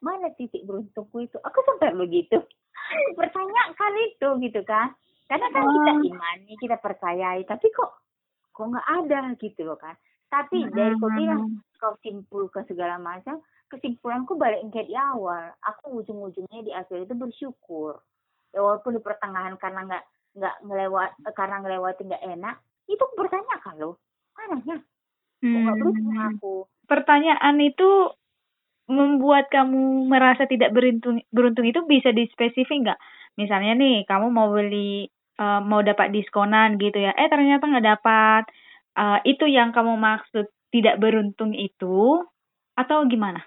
[0.00, 1.36] Mana titik beruntungku itu?
[1.42, 2.38] Aku sampai begitu.
[3.18, 4.94] Pertanyakan itu gitu kan.
[5.28, 6.06] Karena kan kita Oh.
[6.08, 7.44] imani kita percayai.
[7.44, 7.90] Tapi kok
[8.58, 9.94] kok nggak ada gitu loh kan
[10.28, 15.52] tapi dari kau bilang kau simpulkan segala macam kesimpulanku balik kayak di awal.
[15.64, 18.00] Aku ujung-ujungnya di akhir itu bersyukur.
[18.52, 20.04] Ya walaupun di pertengahan karena nggak
[20.40, 22.56] nggak ngelewat eh, karena ngelewati nggak enak
[22.88, 23.94] itu aku bertanyakan loh
[24.32, 24.76] mananya
[25.38, 26.28] kok nggak beruntung Hmm.
[26.32, 26.54] aku?
[26.88, 27.88] Pertanyaan itu
[28.88, 33.00] membuat kamu merasa tidak beruntung beruntung itu bisa dispesifik nggak?
[33.36, 38.42] Misalnya nih kamu mau beli eh, mau dapat diskonan gitu ya, eh ternyata nggak dapat.
[38.98, 42.26] Eh, itu yang kamu maksud tidak beruntung itu
[42.76, 43.40] atau gimana?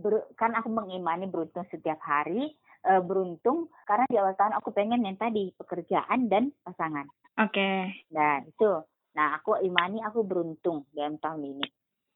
[0.00, 2.56] ber- kan aku mengimani beruntung setiap hari
[2.88, 7.92] eh, beruntung karena di awal tahun aku pengen yang tadi pekerjaan dan pasangan Oke.
[8.10, 8.70] nah itu
[9.12, 11.66] nah aku imani aku beruntung dalam tahun ini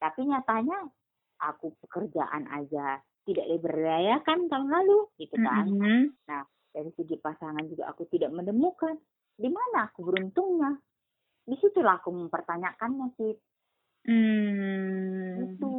[0.00, 0.88] tapi nyatanya
[1.44, 6.00] aku pekerjaan aja tidak diberdayakan tahun lalu gitu kan Mm-mm.
[6.74, 8.98] Dari segi pasangan juga aku tidak menemukan
[9.38, 10.74] di mana aku beruntungnya
[11.46, 13.34] di situlah aku mempertanyakannya sih
[14.04, 15.48] Hmm.
[15.48, 15.72] itu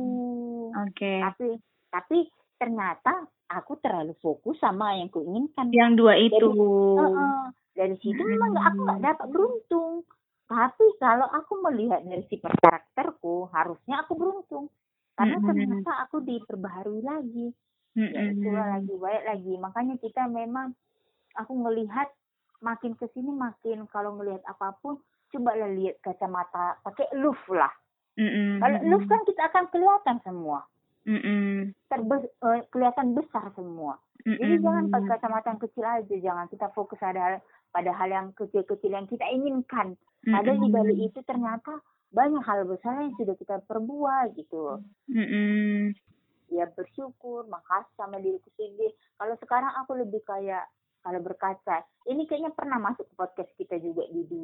[0.73, 1.13] Oke.
[1.21, 1.61] tapi
[1.93, 2.17] tapi
[2.57, 6.49] ternyata aku terlalu fokus sama yang kuinginkan Yang dua itu.
[6.97, 7.53] Heeh.
[7.77, 9.93] dari situ memang nggak aku nggak dapat beruntung
[10.49, 14.65] tapi kalau aku melihat dari sifat karakterku harusnya aku beruntung
[15.13, 15.47] karena Mm-mm.
[15.53, 17.53] ternyata aku diperbaharui lagi
[17.95, 18.35] ya Mm-mm.
[18.35, 20.75] itulah lagi baik lagi makanya kita memang
[21.39, 22.11] aku melihat
[22.59, 24.99] makin ke sini makin kalau melihat apa pun
[25.31, 27.71] coba lah lihat kacamata pakai luf lah
[28.19, 28.59] Mm-mm.
[28.59, 30.63] kalau luf kan kita akan kelihatan semua
[31.07, 31.71] Mm-mm.
[31.87, 33.95] Terbe- eh, kelihatan besar semua
[34.27, 34.63] jadi Mm-mm.
[34.63, 37.39] jangan pakai kacamata yang kecil aja jangan kita fokus pada
[37.71, 41.79] pada hal yang kecil-kecil yang kita inginkan padahal di balik itu ternyata
[42.09, 44.79] banyak hal besar yang sudah kita perbuat gitu
[45.11, 45.91] Mm-mm.
[46.55, 50.65] Ya bersyukur makasih sama diriku sendiri kalau sekarang aku lebih kayak
[51.03, 54.43] kalau berkaca ini kayaknya pernah masuk ke podcast kita juga di di,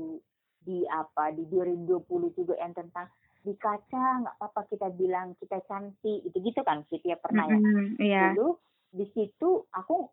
[0.62, 3.08] di apa di 2020 juga yang tentang
[3.42, 7.58] di kaca nggak apa-apa kita bilang kita cantik itu gitu kan Fit ya pernah ya
[7.58, 7.88] Mm-mm.
[7.98, 8.24] Iya.
[8.38, 8.60] dulu
[8.92, 10.12] di situ aku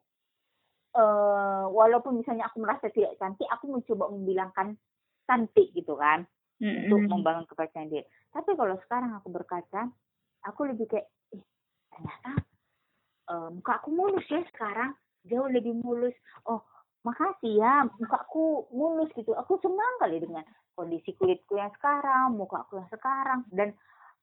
[0.97, 4.81] eh walaupun misalnya aku merasa tidak cantik aku mencoba membilangkan
[5.29, 6.25] cantik gitu kan
[6.59, 7.11] untuk Mm-mm.
[7.11, 8.05] membangun kepercayaan diri.
[8.35, 9.87] Tapi kalau sekarang aku berkaca,
[10.43, 11.43] aku lebih kayak, ih,
[11.92, 12.33] ternyata
[13.29, 14.96] eh, muka aku mulus ya sekarang,
[15.29, 16.14] jauh lebih mulus.
[16.48, 16.64] Oh,
[17.05, 19.37] makasih ya, muka aku mulus gitu.
[19.37, 23.74] Aku senang kali dengan kondisi kulitku yang sekarang, muka aku yang sekarang, dan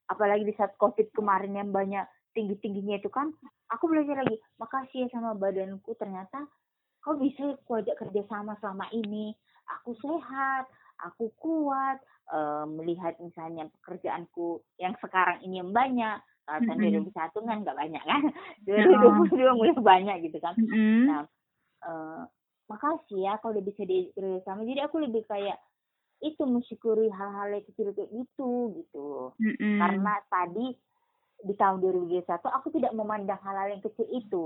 [0.08, 3.32] apalagi di saat covid kemarin yang banyak tinggi tingginya itu kan,
[3.72, 5.96] aku belajar lagi, makasih ya sama badanku.
[5.96, 6.48] Ternyata
[7.02, 9.34] kok bisa aku ajak kerja sama selama ini?
[9.82, 10.68] Aku sehat
[11.04, 12.02] aku kuat.
[12.26, 16.18] Uh, melihat misalnya pekerjaanku yang sekarang ini yang banyak
[16.50, 17.14] uh, tahun mm -hmm.
[17.14, 18.22] 2001 kan nggak banyak kan?
[18.66, 19.54] 2022 yeah.
[19.54, 20.54] mulai banyak gitu kan?
[20.58, 21.00] Mm -hmm.
[21.10, 21.22] nah
[21.86, 22.22] uh,
[22.66, 24.10] makasih ya kalau udah bisa di
[24.44, 24.66] sama.
[24.66, 25.58] Jadi aku lebih kayak
[26.24, 29.36] itu mensyukuri hal-hal yang kecil kayak gitu gitu.
[29.38, 29.78] Mm-hmm.
[29.84, 30.66] karena tadi
[31.46, 34.46] di tahun 2021 aku tidak memandang hal-hal yang kecil itu.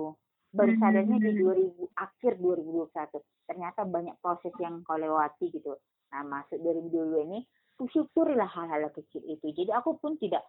[0.49, 5.77] Baru sadarnya di 2000 akhir 2021 ternyata banyak proses yang kau lewati gitu.
[6.09, 7.39] Nah masuk 2022 ini
[7.79, 9.53] syukurilah hal-hal kecil itu.
[9.53, 10.43] Jadi aku pun tidak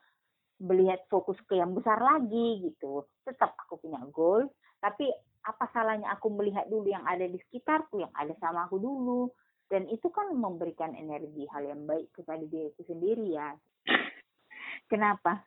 [0.61, 3.09] melihat fokus ke yang besar lagi gitu.
[3.25, 4.49] Tetap aku punya goal
[4.81, 5.13] tapi
[5.45, 9.33] apa salahnya aku melihat dulu yang ada di sekitarku yang ada sama aku dulu?
[9.71, 13.55] Dan itu kan memberikan energi hal yang baik kepada diriku sendiri ya.
[14.91, 15.47] Kenapa?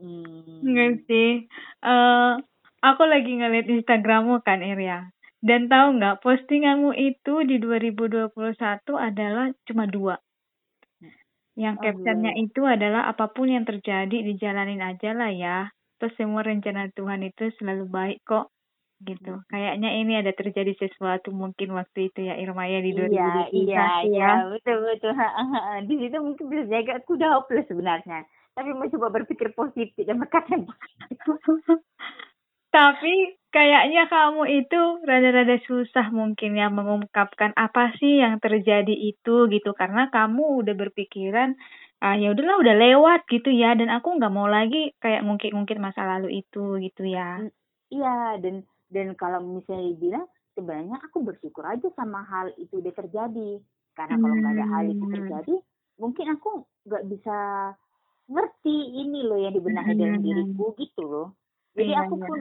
[0.00, 0.64] Hmm.
[1.04, 1.44] Sih.
[1.84, 2.40] Uh,
[2.80, 5.12] aku lagi ngeliat Instagrammu kan Iria?
[5.42, 8.32] Dan tahu nggak postinganmu itu di 2021
[8.96, 10.16] adalah cuma dua
[11.58, 15.58] yang oh, captionnya itu adalah apa pun yang terjadi dijalanin aja lah ya
[16.00, 18.50] terus semua rencana Tuhan itu selalu baik kok
[19.02, 19.42] gitu.
[19.50, 23.74] Kayaknya ini ada terjadi sesuatu mungkin waktu itu ya Irma ya di 2021 iya, iya,
[23.74, 23.86] ya.
[24.06, 25.12] Iya, betul betul.
[25.90, 28.26] di situ mungkin bisa jaga aku udah hopeless sebenarnya.
[28.52, 30.54] Tapi mau coba berpikir positif dan berkata
[32.72, 39.76] Tapi kayaknya kamu itu rada-rada susah mungkin ya mengungkapkan apa sih yang terjadi itu gitu
[39.76, 41.52] karena kamu udah berpikiran
[42.02, 46.02] ah ya udahlah udah lewat gitu ya dan aku nggak mau lagi kayak ngungkit-ngungkit masa
[46.02, 47.44] lalu itu gitu ya.
[47.92, 53.60] Iya dan dan kalau misalnya dibilang sebenarnya aku bersyukur aja sama hal itu udah terjadi
[53.92, 55.14] karena kalau nggak ada hal itu hmm.
[55.14, 55.54] terjadi
[56.00, 56.50] mungkin aku
[56.88, 57.38] nggak bisa
[58.32, 60.24] ngerti ini loh yang dibenahi dalam hmm.
[60.24, 61.28] diriku gitu loh
[61.76, 62.26] jadi iya, aku iya.
[62.26, 62.40] pun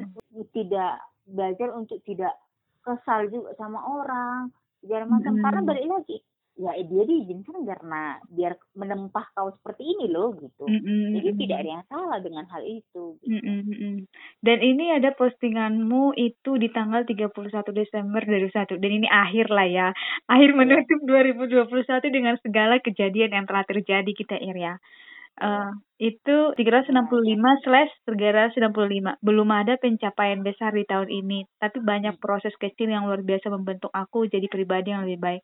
[0.51, 0.93] tidak
[1.27, 2.33] belajar untuk tidak
[2.81, 4.49] kesal juga sama orang
[4.81, 5.69] segala macam karena hmm.
[5.69, 6.17] balik lagi
[6.59, 11.15] ya dia diizinkan karena biar menempah kau seperti ini loh gitu mm-hmm.
[11.17, 13.39] jadi tidak ada yang salah dengan hal itu gitu.
[13.39, 14.05] mm-hmm.
[14.43, 17.33] dan ini ada postinganmu itu di tanggal 31
[17.71, 19.87] Desember 2021 dan ini akhir lah ya
[20.27, 20.57] akhir iya.
[20.59, 21.65] menutup yeah.
[21.65, 24.77] 2021 dengan segala kejadian yang telah terjadi kita ya
[25.39, 26.97] Uh, itu 365
[27.61, 29.21] slash 365.
[29.21, 33.93] Belum ada pencapaian besar di tahun ini, tapi banyak proses kecil yang luar biasa membentuk
[33.93, 35.41] aku jadi pribadi yang lebih baik.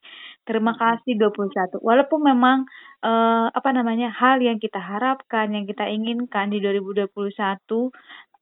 [0.49, 1.77] Terima kasih 21.
[1.77, 2.65] Walaupun memang
[3.05, 7.05] uh, apa namanya hal yang kita harapkan, yang kita inginkan di 2021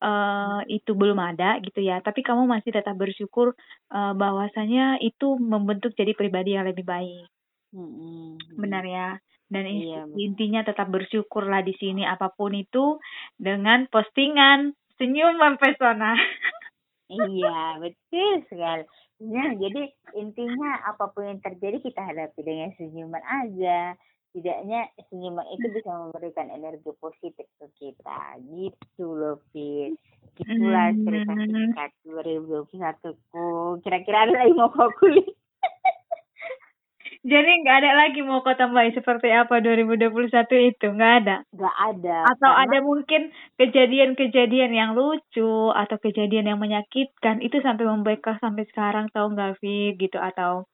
[0.01, 3.59] uh, itu belum ada gitu ya, tapi kamu masih tetap bersyukur
[3.91, 7.27] uh, bahwasanya itu membentuk jadi pribadi yang lebih baik.
[7.75, 8.39] Hmm.
[8.55, 9.09] Benar ya.
[9.45, 12.97] Dan iya, intinya tetap bersyukurlah di sini apa pun itu
[13.37, 16.17] dengan postingan senyum mempesona.
[17.13, 18.83] iya, betul sekali.
[19.21, 23.95] Ya, jadi intinya apa pun yang terjadi kita hadapi dengan senyuman aja.
[24.35, 28.41] Tidaknya senyuman itu bisa memberikan energi positif ke kita.
[28.51, 29.95] Gitu loh, Fit.
[30.35, 33.79] Itulah cerita singkat 2021 ku.
[33.79, 35.31] Kira-kira ada lagi mau kulit?
[37.25, 40.13] Jadi nggak ada lagi mau kau tambahin seperti apa 2021
[40.69, 41.41] itu nggak ada.
[41.49, 42.17] Nggak ada.
[42.29, 42.69] Atau karena...
[42.69, 43.21] ada mungkin
[43.57, 49.97] kejadian-kejadian yang lucu atau kejadian yang menyakitkan itu sampai membekas sampai sekarang tahu nggak Vi
[49.97, 50.69] gitu atau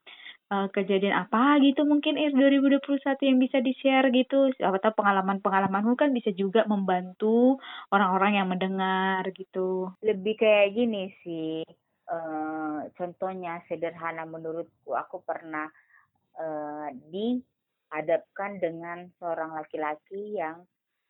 [0.52, 2.84] uh, kejadian apa gitu mungkin Ir 2021
[3.24, 7.64] yang bisa di share gitu atau pengalaman-pengalamanmu kan bisa juga membantu
[7.96, 9.96] orang-orang yang mendengar gitu.
[10.04, 11.64] Lebih kayak gini sih.
[12.12, 15.72] Uh, contohnya sederhana menurutku aku pernah
[16.38, 20.64] uh, dihadapkan dengan seorang laki-laki yang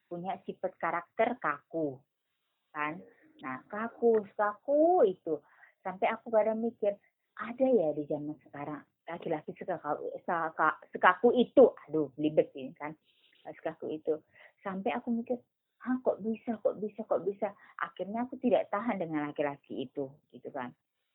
[0.08, 2.00] punya sifat karakter kaku
[2.74, 3.00] kan?
[3.42, 5.42] Nah kaku kaku itu
[5.82, 6.94] sampai aku kadang mikir
[7.38, 10.08] ada ya di zaman sekarang laki-laki sekaku,
[10.94, 11.66] sekaku itu.
[11.90, 12.94] Aduh libet ini kan?
[13.44, 14.22] Sekaku itu.
[14.62, 15.42] Sampai aku mikir
[15.82, 17.50] ah kok bisa kok bisa kok bisa?
[17.82, 20.70] Akhirnya aku tidak tahan dengan laki-laki itu gitu kan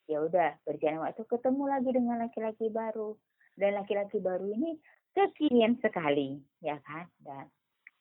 [0.06, 3.14] ya udah berjalan waktu ketemu lagi dengan laki-laki baru.
[3.56, 4.76] Dan laki-laki baru ini
[5.16, 7.08] kekinian sekali ya kan?
[7.20, 7.48] Dan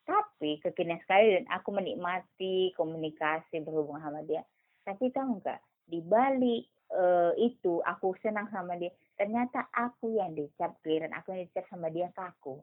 [0.06, 4.46] tapi kekinian sekali dan aku menikmati komunikasi berhubungan sama dia.
[4.86, 6.64] Tapi tahu nggak di balik
[6.94, 8.94] uh, itu aku senang sama dia.
[9.16, 12.62] Ternyata aku yang dicap dan aku yang dicap sama dia kaku.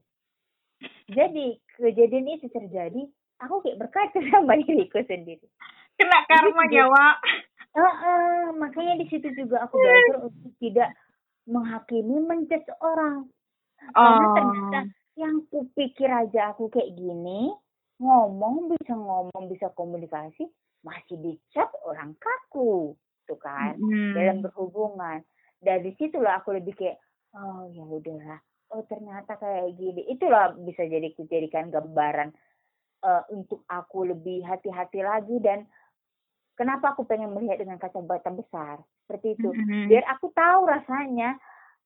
[1.11, 3.03] Jadi kejadian itu terjadi
[3.43, 5.47] aku kayak berkaca sama diriku sendiri.
[5.99, 7.17] Kena karma Wak
[7.77, 10.91] uh, uh, makanya di situ juga aku belajar untuk tidak
[11.49, 13.27] menghakimi menjudge orang
[13.91, 14.35] karena oh.
[14.37, 14.81] ternyata
[15.19, 17.53] yang kupikir aja aku kayak gini
[17.99, 20.47] ngomong bisa ngomong bisa komunikasi
[20.83, 22.95] masih dicap orang kaku
[23.27, 24.15] tuh kan mm.
[24.19, 25.23] dalam berhubungan
[25.63, 26.99] dari situlah aku lebih kayak
[27.39, 28.41] oh ya udahlah
[28.75, 32.35] oh ternyata kayak gini itulah bisa jadi dijadikan gambaran
[33.07, 35.69] uh, untuk aku lebih hati-hati lagi dan
[36.57, 38.81] kenapa aku pengen melihat dengan kacamata besar?
[39.05, 39.51] Seperti itu.
[39.53, 39.89] Mm-hmm.
[39.89, 41.37] biar aku tahu rasanya.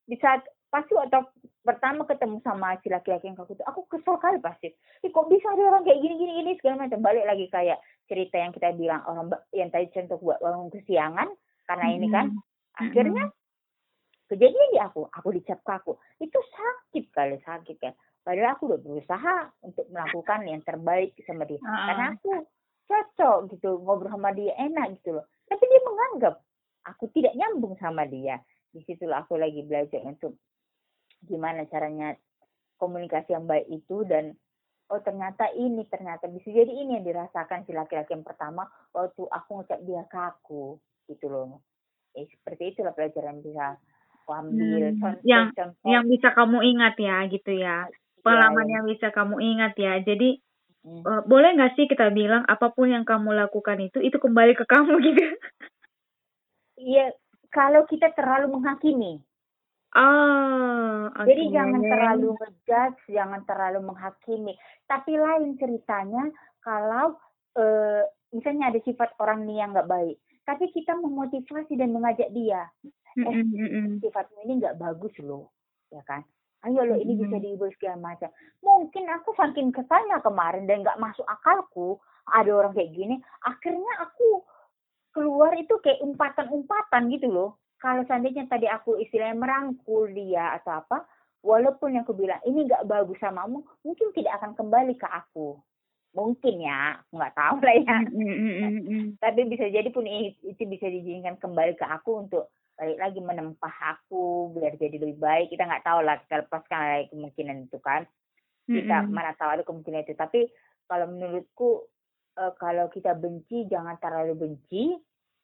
[0.07, 0.39] Di saat
[0.71, 1.19] pasti waktu
[1.63, 4.71] pertama ketemu sama si laki-laki yang kaku itu aku kesel kali pasti.
[5.03, 6.99] Eh, kok bisa ada orang kayak gini gini gini segala macam.
[7.03, 11.27] Balik lagi kayak cerita yang kita bilang orang yang tadi contoh buat bangun kesiangan
[11.67, 11.99] karena mm -hmm.
[11.99, 12.25] ini kan
[12.79, 13.23] akhirnya
[14.31, 15.01] kejadian di aku.
[15.11, 17.93] Aku dicap kaku itu sakit kali sakit kan.
[18.23, 21.59] Padahal aku udah berusaha untuk melakukan yang terbaik sama dia.
[21.63, 21.85] Uh -uh.
[21.87, 22.31] karena aku
[23.17, 25.25] cocok gitu ngobrol sama dia enak gitu loh.
[25.49, 26.35] Tapi dia menganggap
[26.85, 28.37] aku tidak nyambung sama dia.
[28.69, 30.37] Di situlah aku lagi belajar untuk
[31.25, 32.13] gimana caranya
[32.77, 34.37] komunikasi yang baik itu dan
[34.93, 39.49] oh ternyata ini ternyata bisa jadi ini yang dirasakan si laki-laki yang pertama waktu aku
[39.59, 40.77] ngucap dia kaku
[41.09, 41.65] gitu loh.
[42.13, 43.81] Eh, seperti itulah pelajaran bisa
[44.27, 45.87] ambil hmm, contoh, yang contoh.
[45.87, 47.87] yang bisa kamu ingat ya gitu ya.
[47.87, 49.93] Iya, pengalaman ya, yang bisa kamu ingat ya.
[50.03, 50.29] Jadi
[50.87, 51.03] hmm.
[51.03, 54.63] uh, boleh nggak sih kita bilang apa pun yang kamu lakukan itu itu kembali ke
[54.63, 55.23] kamu gitu
[56.79, 57.11] iya
[57.51, 59.19] kalau kita terlalu menghakimi
[59.97, 61.33] Ah, okay.
[61.33, 64.53] Jadi jangan terlalu ngejudge, jangan terlalu menghakimi.
[64.85, 66.27] Tapi lain ceritanya
[66.61, 67.15] kalau
[67.57, 68.03] uh,
[68.35, 72.67] misalnya ada sifat orang nih yang nggak baik, tapi kita memotivasi dan mengajak dia,
[73.17, 73.41] eh
[74.03, 75.55] sifatmu ini nggak bagus loh,
[75.89, 76.21] ya kan?
[76.67, 78.27] Ayo lo ini bisa diubah segala macam.
[78.59, 81.95] Mungkin aku saking kesannya kemarin dan nggak masuk akalku
[82.27, 83.15] ada orang kayak gini,
[83.47, 84.43] akhirnya aku
[85.15, 87.55] keluar itu kayak umpatan-umpatan gitu loh.
[87.79, 91.07] Kalau seandainya tadi aku istilahnya merangkul dia atau apa,
[91.45, 95.55] walaupun yang aku bilang ini nggak bagus samamu, mungkin tidak akan kembali ke aku.
[96.17, 97.97] Mungkin ya, nggak tahu lah ya.
[99.21, 104.53] Tapi bisa jadi pun itu bisa dijadikan kembali ke aku untuk balik lagi menempah aku
[104.53, 105.49] biar jadi lebih baik.
[105.49, 108.05] Kita nggak tahu lah kita lepaskan lagi kemungkinan itu kan.
[108.69, 109.13] Kita mm-hmm.
[109.17, 110.13] mana tahu ada kemungkinan itu.
[110.13, 110.45] Tapi
[110.85, 111.89] kalau menurutku
[112.37, 114.93] uh, kalau kita benci jangan terlalu benci.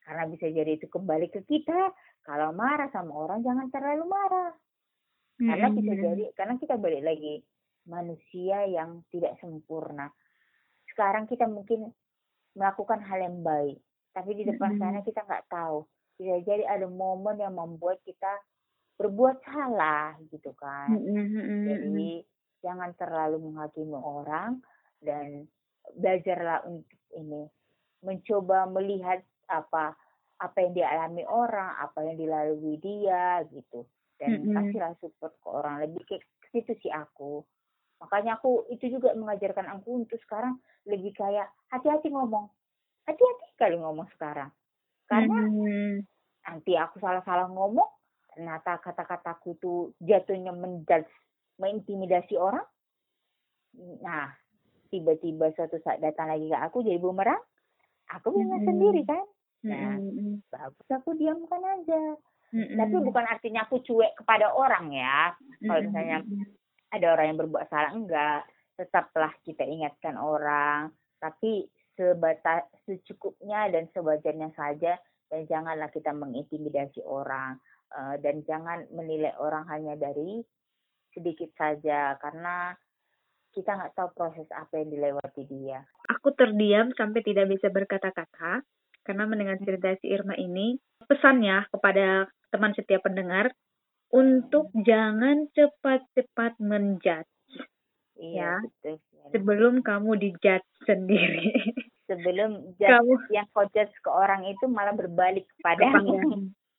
[0.04, 1.89] Karena bisa jadi itu kembali ke kita.
[2.28, 4.54] Kalau marah sama orang jangan terlalu marah.
[5.41, 5.80] Karena mm-hmm.
[5.82, 7.41] bisa jadi karena kita balik lagi
[7.89, 10.13] manusia yang tidak sempurna.
[10.93, 11.89] Sekarang kita mungkin
[12.54, 13.82] melakukan hal yang baik.
[14.13, 14.86] Tapi di depan mm-hmm.
[14.86, 18.39] sana kita nggak tahu bisa jadi ada momen yang membuat kita
[18.97, 20.93] berbuat salah gitu kan.
[20.93, 21.65] Mm-hmm.
[21.67, 22.12] jadi
[22.63, 24.62] jangan terlalu menghakimi orang
[25.04, 25.49] dan
[25.99, 27.43] belajarlah untuk ini
[28.06, 29.19] mencoba melihat
[29.52, 29.97] apa
[30.39, 33.84] apa yang dialami orang apa yang dilalui dia gitu.
[34.21, 34.54] Dan mm-hmm.
[34.56, 37.41] kasihlah support ke orang lebih ke situ sih aku.
[37.99, 42.47] Makanya aku itu juga mengajarkan aku untuk sekarang lebih kayak hati-hati ngomong.
[43.04, 44.54] Hati-hati kali ngomong sekarang
[45.13, 45.93] karena hmm.
[46.49, 47.89] nanti aku salah-salah ngomong
[48.34, 51.10] ternyata kata-kataku tuh jatuhnya menjudge
[51.62, 52.65] mengintimidasi orang
[54.02, 54.34] nah
[54.89, 57.41] tiba-tiba suatu saat datang lagi ke aku jadi bumerang
[58.10, 58.69] aku bingung hmm.
[58.69, 59.26] sendiri kan
[59.63, 60.43] nah hmm.
[60.49, 62.04] bagus aku diamkan aja
[62.54, 62.78] hmm.
[62.78, 65.34] tapi bukan artinya aku cuek kepada orang ya
[65.65, 66.17] kalau misalnya
[66.93, 68.45] ada orang yang berbuat salah enggak
[68.78, 74.98] tetaplah kita ingatkan orang tapi sebatas secukupnya dan sewajarnya saja
[75.30, 77.58] dan janganlah kita mengintimidasi orang
[77.94, 80.42] uh, dan jangan menilai orang hanya dari
[81.14, 82.74] sedikit saja karena
[83.54, 85.86] kita nggak tahu proses apa yang dilewati dia.
[86.10, 88.66] Aku terdiam sampai tidak bisa berkata-kata
[89.06, 93.54] karena mendengar cerita si Irma ini pesannya kepada teman setiap pendengar
[94.10, 97.30] untuk jangan cepat-cepat menjudge.
[98.18, 98.66] Iya, ya.
[98.82, 98.98] betul
[99.32, 101.48] sebelum kamu dijudge sendiri.
[102.10, 103.13] Sebelum judge kamu...
[103.32, 105.88] yang kau judge ke orang itu malah berbalik kepada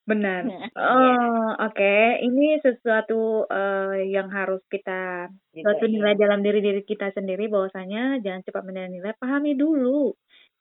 [0.04, 0.44] Benar.
[0.52, 0.68] Iya.
[0.76, 1.72] Oh, oke.
[1.72, 2.20] Okay.
[2.28, 6.28] Ini sesuatu uh, yang harus kita suatu nilai iya.
[6.28, 10.12] dalam diri diri kita sendiri bahwasanya jangan cepat menilai, pahami dulu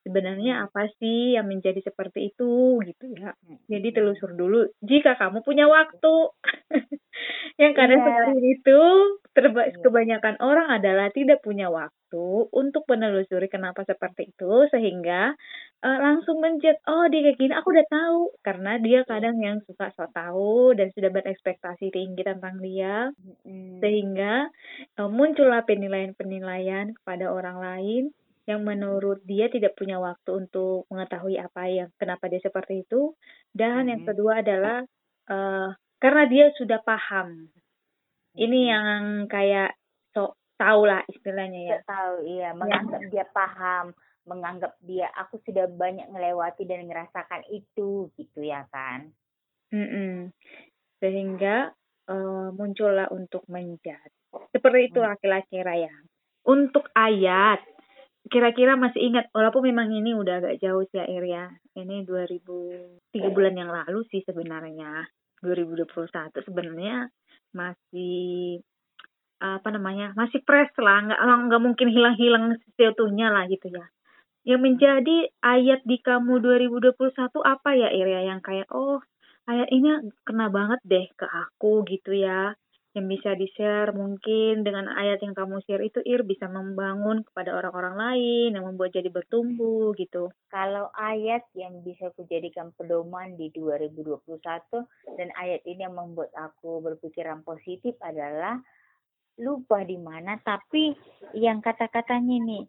[0.03, 3.33] sebenarnya apa sih yang menjadi seperti itu gitu ya.
[3.33, 3.59] Hmm.
[3.71, 6.15] Jadi telusur dulu jika kamu punya waktu.
[7.61, 8.07] yang kadang yeah.
[8.09, 8.81] seperti itu
[9.33, 9.77] terba yeah.
[9.81, 15.33] kebanyakan orang adalah tidak punya waktu untuk menelusuri kenapa seperti itu sehingga
[15.81, 19.09] uh, langsung menjet oh dia kayak gini aku udah tahu karena dia iya.
[19.09, 23.09] kadang yang suka so tahu dan sudah berekspektasi tinggi tentang dia
[23.45, 23.81] mm.
[23.81, 24.49] sehingga
[25.01, 28.03] uh, muncullah penilaian-penilaian kepada orang lain
[28.43, 33.15] yang menurut dia tidak punya waktu untuk mengetahui apa yang kenapa dia seperti itu
[33.55, 33.91] dan mm.
[33.91, 34.83] yang kedua adalah
[35.31, 35.69] uh,
[35.99, 37.47] karena dia sudah paham
[38.35, 39.77] ini yang kayak
[40.11, 41.77] sok tahu lah istilahnya ya.
[41.85, 43.09] Tahu iya, menganggap ya.
[43.09, 43.93] dia paham,
[44.25, 49.13] menganggap dia aku sudah banyak melewati dan merasakan itu gitu ya kan.
[49.73, 50.13] Mm -mm.
[51.01, 51.73] sehingga
[52.09, 54.11] uh, muncullah untuk menjadi.
[54.53, 55.09] Seperti itu hmm.
[55.13, 55.93] laki-laki raya.
[56.43, 57.61] Untuk ayat,
[58.31, 61.45] kira-kira masih ingat walaupun memang ini udah agak jauh sih ya ya
[61.75, 65.07] ini 2000 tiga bulan yang lalu sih sebenarnya.
[65.43, 67.11] 2021 sebenarnya
[67.51, 68.63] masih
[69.43, 71.03] apa namanya masih fresh lah.
[71.03, 73.83] Nggak nggak mungkin hilang-hilang seutuhnya lah gitu ya.
[74.47, 76.95] Yang menjadi ayat di kamu 2021
[77.43, 78.23] apa ya Iria?
[78.23, 79.03] Yang kayak oh
[79.51, 82.55] ayat ini kena banget deh ke aku gitu ya
[82.93, 87.97] yang bisa di-share mungkin dengan ayat yang kamu share itu Ir bisa membangun kepada orang-orang
[87.97, 90.29] lain yang membuat jadi bertumbuh gitu.
[90.53, 94.29] Kalau ayat yang bisa kujadikan pedoman di 2021
[95.17, 98.61] dan ayat ini yang membuat aku berpikiran positif adalah
[99.41, 100.93] lupa di mana tapi
[101.33, 102.63] yang kata-katanya nih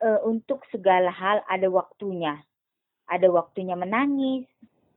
[0.00, 2.40] e, untuk segala hal ada waktunya.
[3.06, 4.48] Ada waktunya menangis,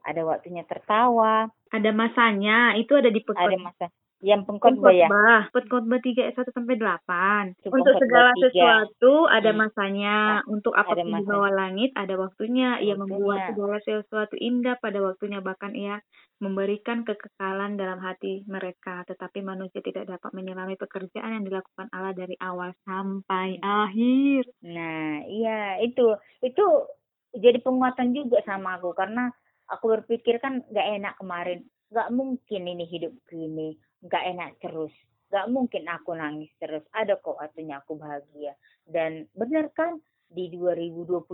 [0.07, 3.85] ada waktunya tertawa, ada masanya, itu ada di Ada masa
[4.19, 5.07] yang pengkhotbah ya?
[5.55, 7.71] Pengkhotbah 3 ayat 1 sampai 8.
[7.71, 8.43] Untuk segala 3.
[8.43, 9.59] sesuatu ada hmm.
[9.59, 10.17] masanya.
[10.43, 10.59] Hmm.
[10.59, 12.83] Untuk apa di bawah langit ada waktunya.
[12.83, 15.39] Ia membuat segala sesuatu indah pada waktunya.
[15.39, 16.03] Bahkan ia
[16.43, 19.07] memberikan kekekalan dalam hati mereka.
[19.07, 24.51] Tetapi manusia tidak dapat menyelami pekerjaan yang dilakukan Allah dari awal sampai akhir.
[24.67, 26.19] Nah, iya itu.
[26.43, 26.91] Itu
[27.39, 28.91] jadi penguatan juga sama aku.
[28.91, 29.31] Karena
[29.71, 31.63] aku berpikir kan gak enak kemarin.
[31.87, 34.93] Gak mungkin ini hidup gini nggak enak terus.
[35.29, 36.83] Nggak mungkin aku nangis terus.
[36.95, 38.55] Ada kok waktunya aku bahagia.
[38.87, 41.25] Dan benar kan di 2022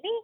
[0.00, 0.14] ini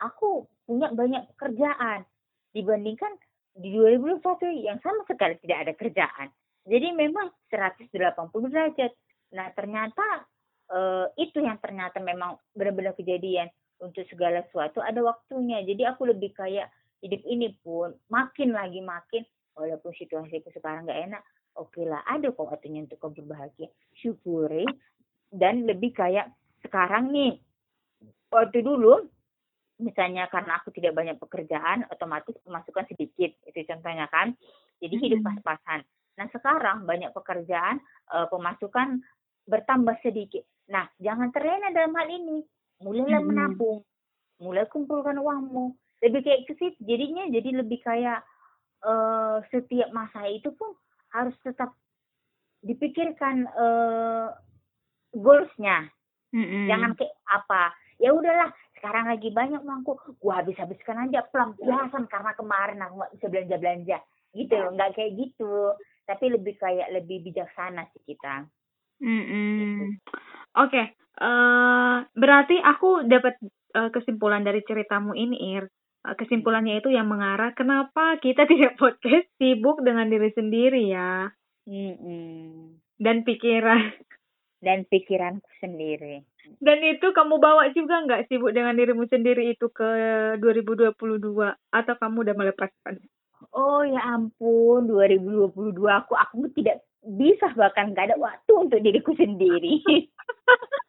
[0.00, 2.04] aku punya banyak pekerjaan
[2.52, 3.12] dibandingkan
[3.58, 6.28] di 2021 yang sama sekali tidak ada kerjaan.
[6.68, 7.90] Jadi memang 180
[8.52, 8.92] derajat.
[9.34, 10.06] Nah ternyata
[10.72, 13.48] eh, itu yang ternyata memang benar-benar kejadian.
[13.78, 15.62] Untuk segala sesuatu ada waktunya.
[15.62, 16.66] Jadi aku lebih kayak
[16.98, 19.22] hidup ini pun makin lagi makin
[19.58, 21.22] walaupun situasiku sekarang nggak enak
[21.58, 23.66] oke okay lah ada kok waktunya untuk kau berbahagia.
[23.98, 24.64] Syukuri
[25.34, 26.30] dan lebih kayak
[26.62, 27.42] sekarang nih.
[28.30, 29.08] Waktu dulu
[29.82, 34.32] misalnya karena aku tidak banyak pekerjaan otomatis pemasukan sedikit itu contohnya kan.
[34.78, 35.82] Jadi hidup pas-pasan.
[36.14, 37.82] Nah sekarang banyak pekerjaan
[38.14, 39.02] uh, pemasukan
[39.50, 40.46] bertambah sedikit.
[40.70, 42.46] Nah jangan terlena dalam hal ini.
[42.78, 43.82] Mulailah menabung.
[44.38, 45.74] Mulai kumpulkan uangmu.
[45.98, 48.22] Lebih kayak ke situ jadinya jadi lebih kayak
[48.84, 50.74] uh, setiap masa itu pun
[51.14, 51.72] harus tetap
[52.62, 54.34] dipikirkan uh,
[55.14, 55.88] goalsnya
[56.34, 56.66] mm-hmm.
[56.68, 62.32] jangan kayak apa ya udahlah sekarang lagi banyak mangku gua habis habiskan aja pelampiasan karena
[62.38, 63.98] kemarin aku nggak bisa belanja belanja
[64.34, 65.54] gitu loh nggak kayak gitu
[66.06, 68.46] tapi lebih kayak lebih bijaksana sih kita
[69.02, 69.54] mm-hmm.
[69.58, 69.84] gitu.
[70.54, 70.84] oke okay.
[71.18, 73.34] uh, eh, berarti aku dapat
[73.74, 75.66] uh, kesimpulan dari ceritamu ini Ir
[76.04, 81.30] kesimpulannya itu yang mengarah kenapa kita tidak podcast sibuk dengan diri sendiri ya.
[81.68, 83.94] Mm dan pikiran.
[84.58, 86.26] Dan pikiranku sendiri.
[86.58, 89.86] Dan itu kamu bawa juga nggak sibuk dengan dirimu sendiri itu ke
[90.42, 90.98] 2022
[91.70, 92.98] atau kamu udah melepaskan?
[93.54, 94.90] Oh ya ampun.
[94.90, 97.94] 2022 aku aku tidak bisa bahkan.
[97.94, 99.78] Nggak ada waktu untuk diriku sendiri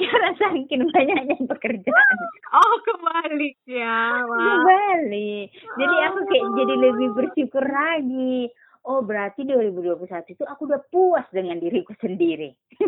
[0.00, 2.16] karena saking banyaknya pekerjaan.
[2.52, 4.22] Oh kebalik ya.
[4.24, 4.36] Wow.
[4.36, 5.48] Kebalik.
[5.52, 6.54] Jadi aku kayak oh.
[6.56, 8.52] jadi lebih bersyukur lagi.
[8.86, 12.54] Oh berarti 2021 itu aku udah puas dengan diriku sendiri.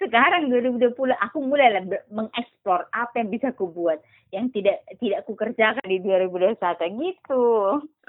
[0.00, 1.80] Sekarang 2020 aku mulai
[2.12, 4.00] mengeksplor apa yang bisa aku buat
[4.32, 6.60] yang tidak tidak aku kerjakan di 2021
[7.00, 7.46] gitu.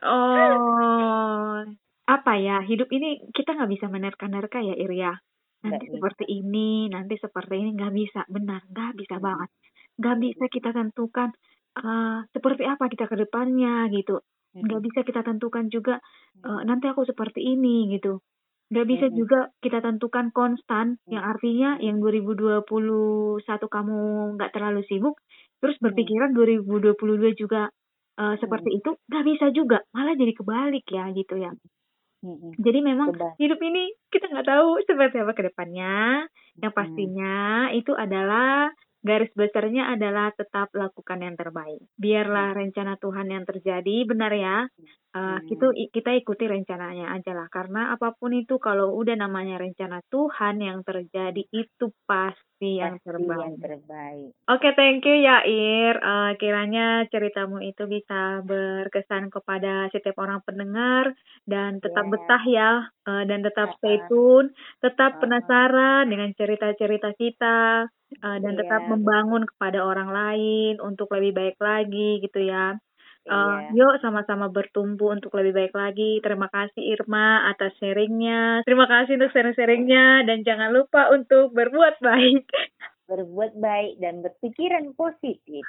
[0.02, 1.64] Oh
[2.12, 5.16] apa ya hidup ini kita nggak bisa menerka-nerka ya Irya
[5.62, 9.26] nanti Nggak seperti ini, nanti seperti ini nggak bisa, benar, nggak bisa hmm.
[9.26, 9.49] banget.
[10.01, 11.30] Nggak bisa kita tentukan
[11.78, 14.22] uh, seperti apa kita ke depannya gitu.
[14.51, 16.01] Nggak bisa kita tentukan juga
[16.43, 18.20] uh, nanti aku seperti ini gitu.
[18.72, 19.16] Nggak bisa hmm.
[19.16, 22.64] juga kita tentukan konstan, yang artinya yang 2021
[23.47, 23.99] kamu
[24.39, 25.20] nggak terlalu sibuk,
[25.59, 26.95] terus berpikiran 2022
[27.36, 27.68] juga
[28.18, 31.51] uh, seperti itu, nggak bisa juga, malah jadi kebalik ya gitu ya.
[32.22, 32.54] Hmm.
[32.62, 33.34] Jadi memang Benar.
[33.42, 36.30] hidup ini kita nggak tahu seperti apa ke depannya.
[36.62, 37.80] Yang pastinya hmm.
[37.82, 38.70] itu adalah
[39.02, 41.82] garis besarnya adalah tetap lakukan yang terbaik.
[41.97, 44.58] Biarlah rencana Tuhan yang terjadi benar ya.
[45.12, 45.91] Uh, hmm.
[45.91, 50.88] kita ikuti rencananya aja lah karena apa pun itu kalau udah namanya rencana Tuhan yang
[50.88, 53.60] terjadi itu pasti yang terbaik.
[53.60, 54.32] Yang terbaik.
[54.47, 55.99] Oke, okay, thank you ya Ir.
[55.99, 61.12] Uh, kiranya ceritamu itu bisa berkesan kepada setiap orang pendengar
[61.43, 62.12] dan tetap yeah.
[62.16, 62.72] betah ya
[63.04, 65.20] uh, dan tetap stay tune, tetap uh.
[65.20, 68.59] penasaran dengan cerita-cerita kita uh, dan yeah.
[68.59, 72.76] tetap membangun kepada orang lain untuk lebih baik lagi gitu ya.
[73.22, 73.86] Uh, Iya.
[73.86, 76.18] yuk sama-sama bertumbuh untuk lebih baik lagi.
[76.26, 78.66] Terima kasih Irma atas sharingnya.
[78.66, 82.49] Terima kasih untuk sharing-sharingnya dan jangan lupa untuk berbuat baik.
[83.12, 85.68] Berbuat baik dan berpikiran positif.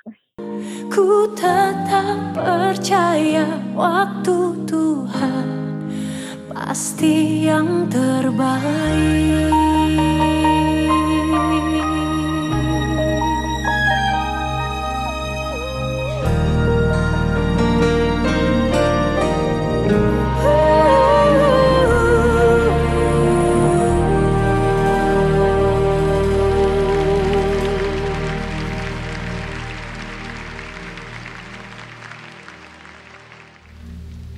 [0.89, 5.49] Ku tetap percaya waktu Tuhan
[6.47, 9.62] pasti yang terbaik.